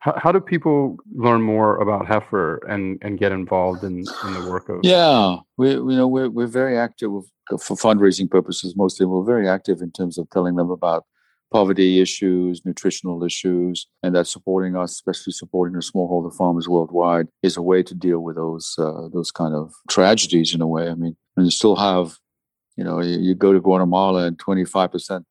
[0.02, 4.48] How, how do people learn more about Heifer and, and get involved in, in the
[4.50, 4.80] work of?
[4.84, 7.12] Yeah, we you know we're we're very active
[7.60, 8.76] for fundraising purposes.
[8.76, 11.06] Mostly, we're very active in terms of telling them about
[11.52, 17.56] poverty issues, nutritional issues, and that supporting us, especially supporting the smallholder farmers worldwide, is
[17.58, 20.90] a way to deal with those uh, those kind of tragedies in a way.
[20.90, 22.18] I mean, and you still have,
[22.76, 25.26] you know, you, you go to Guatemala and twenty five percent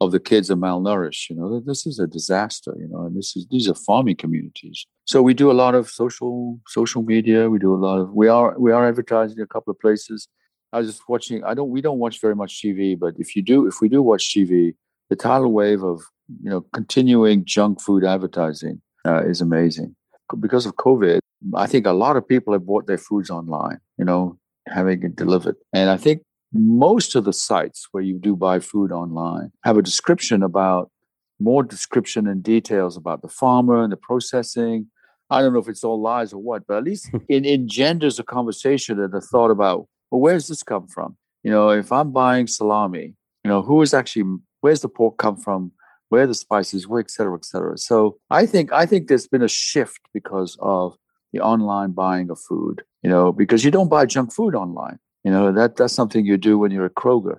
[0.00, 1.28] of the kids are malnourished.
[1.28, 2.74] You know, this is a disaster.
[2.78, 4.86] You know, and this is these are farming communities.
[5.04, 7.50] So we do a lot of social social media.
[7.50, 10.28] We do a lot of we are we are advertising in a couple of places.
[10.72, 11.44] I was just watching.
[11.44, 11.70] I don't.
[11.70, 14.74] We don't watch very much TV, but if you do, if we do watch TV,
[15.08, 16.02] the tidal wave of
[16.42, 19.96] you know continuing junk food advertising uh, is amazing.
[20.38, 21.18] Because of COVID,
[21.56, 23.80] I think a lot of people have bought their foods online.
[23.98, 24.38] You know,
[24.68, 26.22] having it delivered, and I think
[26.52, 30.90] most of the sites where you do buy food online have a description about
[31.38, 34.86] more description and details about the farmer and the processing.
[35.30, 38.24] I don't know if it's all lies or what, but at least it engenders a
[38.24, 41.16] conversation and a thought about, well, where's this come from?
[41.42, 45.36] You know, if I'm buying salami, you know, who is actually, where's the pork come
[45.36, 45.72] from?
[46.10, 47.78] Where the spices, where, et cetera, et cetera.
[47.78, 50.96] So I think, I think there's been a shift because of
[51.32, 54.98] the online buying of food, you know, because you don't buy junk food online.
[55.24, 57.38] You know, that that's something you do when you're at Kroger.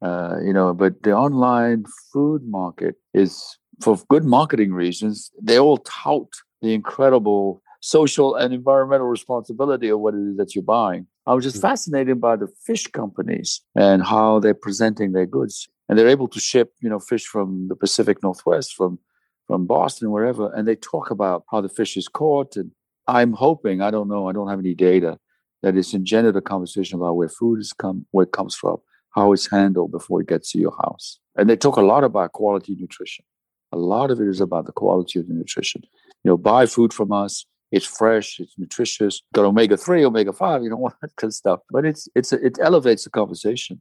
[0.00, 5.78] Uh, you know, but the online food market is for good marketing reasons, they all
[5.78, 6.28] tout
[6.62, 11.06] the incredible social and environmental responsibility of what it is that you're buying.
[11.26, 11.68] I was just mm-hmm.
[11.68, 15.68] fascinated by the fish companies and how they're presenting their goods.
[15.88, 18.98] And they're able to ship, you know, fish from the Pacific Northwest, from
[19.46, 22.54] from Boston, wherever, and they talk about how the fish is caught.
[22.56, 22.70] And
[23.06, 25.18] I'm hoping, I don't know, I don't have any data,
[25.62, 28.78] that it's engendered a conversation about where food is come, where it comes from,
[29.10, 31.18] how it's handled before it gets to your house.
[31.36, 33.24] And they talk a lot about quality nutrition.
[33.72, 35.82] A lot of it is about the quality of the nutrition.
[36.24, 37.44] You know, buy food from us.
[37.70, 38.40] It's fresh.
[38.40, 39.20] It's nutritious.
[39.34, 40.62] Got omega three, omega five.
[40.62, 41.60] You know all that kind of stuff.
[41.70, 43.80] But it's it's it elevates the conversation.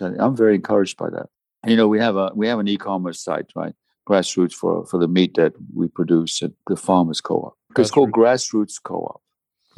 [0.00, 1.26] I'm very encouraged by that.
[1.62, 3.74] And, you know, we have a we have an e-commerce site, right?
[4.08, 7.56] Grassroots for for the meat that we produce at the Farmers Co-op.
[7.76, 9.20] It's called Grassroots Co-op.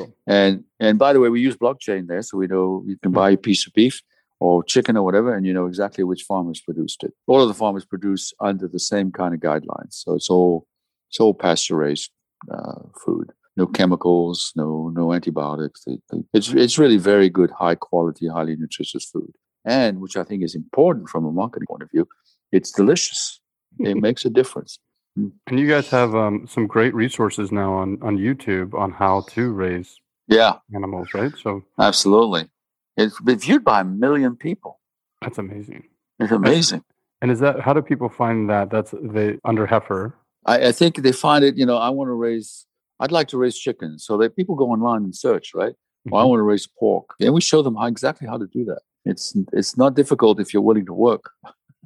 [0.00, 0.16] Cool.
[0.26, 3.30] And and by the way, we use blockchain there, so we know you can buy
[3.30, 4.02] a piece of beef
[4.40, 7.12] or chicken or whatever, and you know exactly which farmers produced it.
[7.26, 10.66] All of the farmers produce under the same kind of guidelines, so it's all
[11.08, 12.10] it's all pasture raised
[12.50, 13.32] uh, food.
[13.56, 15.84] No chemicals, no no antibiotics.
[16.32, 19.32] It's it's really very good, high quality, highly nutritious food,
[19.64, 22.08] and which I think is important from a marketing point of view.
[22.52, 23.40] It's delicious.
[23.78, 24.78] It makes a difference.
[25.16, 29.52] And you guys have um, some great resources now on, on YouTube on how to
[29.52, 31.32] raise yeah animals, right?
[31.42, 32.48] So absolutely,
[32.96, 34.80] it's been viewed by a million people.
[35.20, 35.84] That's amazing.
[36.18, 36.84] It's amazing.
[37.20, 38.70] And is that how do people find that?
[38.70, 40.14] That's the under heifer.
[40.46, 41.56] I, I think they find it.
[41.56, 42.66] You know, I want to raise.
[43.00, 45.72] I'd like to raise chickens, so that people go online and search, right?
[45.72, 46.10] Mm-hmm.
[46.10, 48.64] Well, I want to raise pork, and we show them how exactly how to do
[48.66, 48.80] that.
[49.04, 51.30] It's it's not difficult if you're willing to work.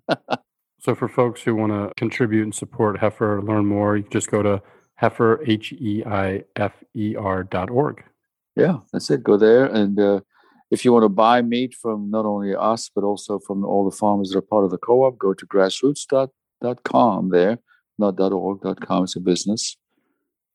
[0.84, 4.30] So for folks who want to contribute and support Heifer, learn more, you can just
[4.30, 4.60] go to
[4.96, 8.04] heifer, H E I F E R dot org.
[8.54, 9.24] Yeah, that's it.
[9.24, 9.64] Go there.
[9.64, 10.20] And uh,
[10.70, 13.96] if you want to buy meat from not only us, but also from all the
[13.96, 17.58] farmers that are part of the co op, go to grassroots.com there,
[17.98, 19.04] not .org.com.
[19.04, 19.78] It's a business.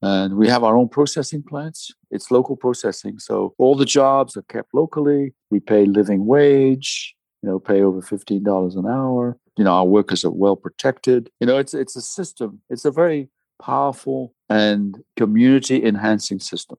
[0.04, 1.92] And we have our own processing plants.
[2.12, 3.18] It's local processing.
[3.18, 5.34] So all the jobs are kept locally.
[5.50, 10.24] We pay living wage, you know, pay over $15 an hour you know our workers
[10.24, 11.30] are well protected.
[11.42, 12.62] You know it's it's a system.
[12.70, 13.28] It's a very
[13.62, 16.78] powerful and community enhancing system.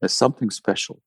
[0.00, 1.00] There's something special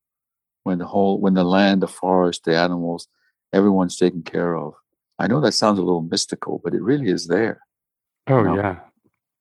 [0.64, 3.08] when the whole when the land the forest the animals
[3.54, 4.74] everyone's taken care of.
[5.20, 7.62] I know that sounds a little mystical but it really is there
[8.28, 8.56] oh you know?
[8.56, 8.80] yeah.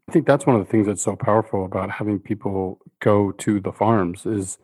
[0.06, 3.58] I think that's one of the things that's so powerful about having people go to
[3.58, 4.58] the farms is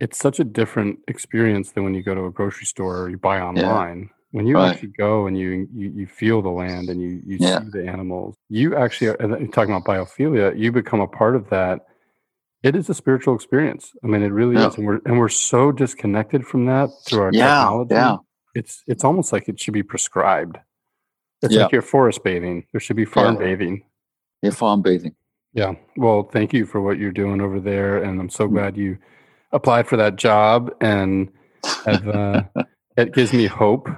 [0.00, 3.16] it's such a different experience than when you go to a grocery store or you
[3.16, 4.72] buy online when you right.
[4.72, 7.60] actually go and you, you you feel the land and you you yeah.
[7.60, 9.16] see the animals you actually are
[9.52, 11.86] talking about biophilia you become a part of that
[12.64, 14.66] it is a spiritual experience i mean it really yeah.
[14.66, 18.16] is and we're and we're so disconnected from that through our yeah, technology yeah.
[18.56, 20.58] it's it's almost like it should be prescribed
[21.40, 21.62] it's yeah.
[21.62, 23.84] like you're forest bathing there should be farm bathing
[24.42, 25.14] yeah farm bathing
[25.52, 28.54] yeah well thank you for what you're doing over there and i'm so mm.
[28.54, 28.98] glad you
[29.52, 31.28] applied for that job and
[31.86, 32.42] have, uh,
[32.96, 33.88] it gives me hope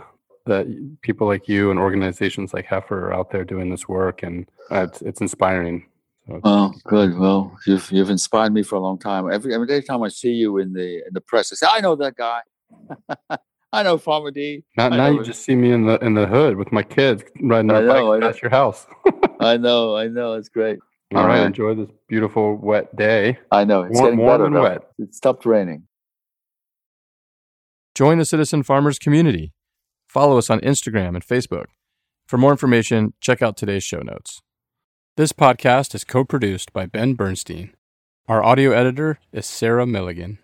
[0.47, 0.67] that
[1.03, 4.87] people like you and organizations like Heifer are out there doing this work, and uh,
[4.89, 5.87] it's, it's inspiring.
[6.27, 7.17] So well, good.
[7.19, 9.31] Well, you've you've inspired me for a long time.
[9.31, 11.95] Every every time I see you in the in the press, I say, I know
[11.97, 12.41] that guy.
[13.73, 14.65] I know Farmer D.
[14.77, 17.71] Now, now you just see me in the in the hood with my kids riding
[17.71, 18.87] our bike past your house.
[19.41, 20.35] I know, I know.
[20.35, 20.79] It's great.
[21.15, 21.39] All, All right.
[21.39, 21.47] right.
[21.47, 23.39] enjoy this beautiful wet day.
[23.53, 24.63] I know it's warm, getting warm better, and though.
[24.63, 24.83] wet.
[24.99, 25.85] It stopped raining.
[27.95, 29.53] Join the Citizen Farmers community
[30.07, 31.67] Follow us on Instagram and Facebook.
[32.27, 34.41] For more information, check out today's show notes.
[35.17, 37.75] This podcast is co produced by Ben Bernstein.
[38.29, 40.39] Our audio editor is Sarah Milligan.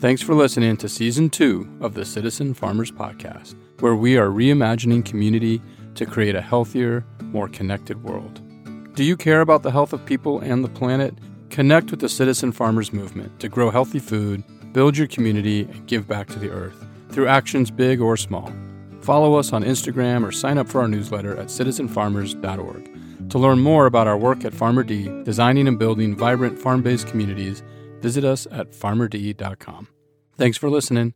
[0.00, 5.04] Thanks for listening to Season 2 of the Citizen Farmers Podcast, where we are reimagining
[5.04, 5.62] community
[5.94, 8.40] to create a healthier, more connected world.
[8.94, 11.14] Do you care about the health of people and the planet?
[11.50, 14.42] Connect with the Citizen Farmers Movement to grow healthy food,
[14.72, 16.84] build your community, and give back to the earth
[17.18, 18.52] through actions big or small.
[19.00, 23.30] Follow us on Instagram or sign up for our newsletter at citizenfarmers.org.
[23.30, 27.08] To learn more about our work at Farmer D, designing and building vibrant farm based
[27.08, 27.64] communities,
[28.00, 29.88] visit us at farmerd.com.
[30.36, 31.14] Thanks for listening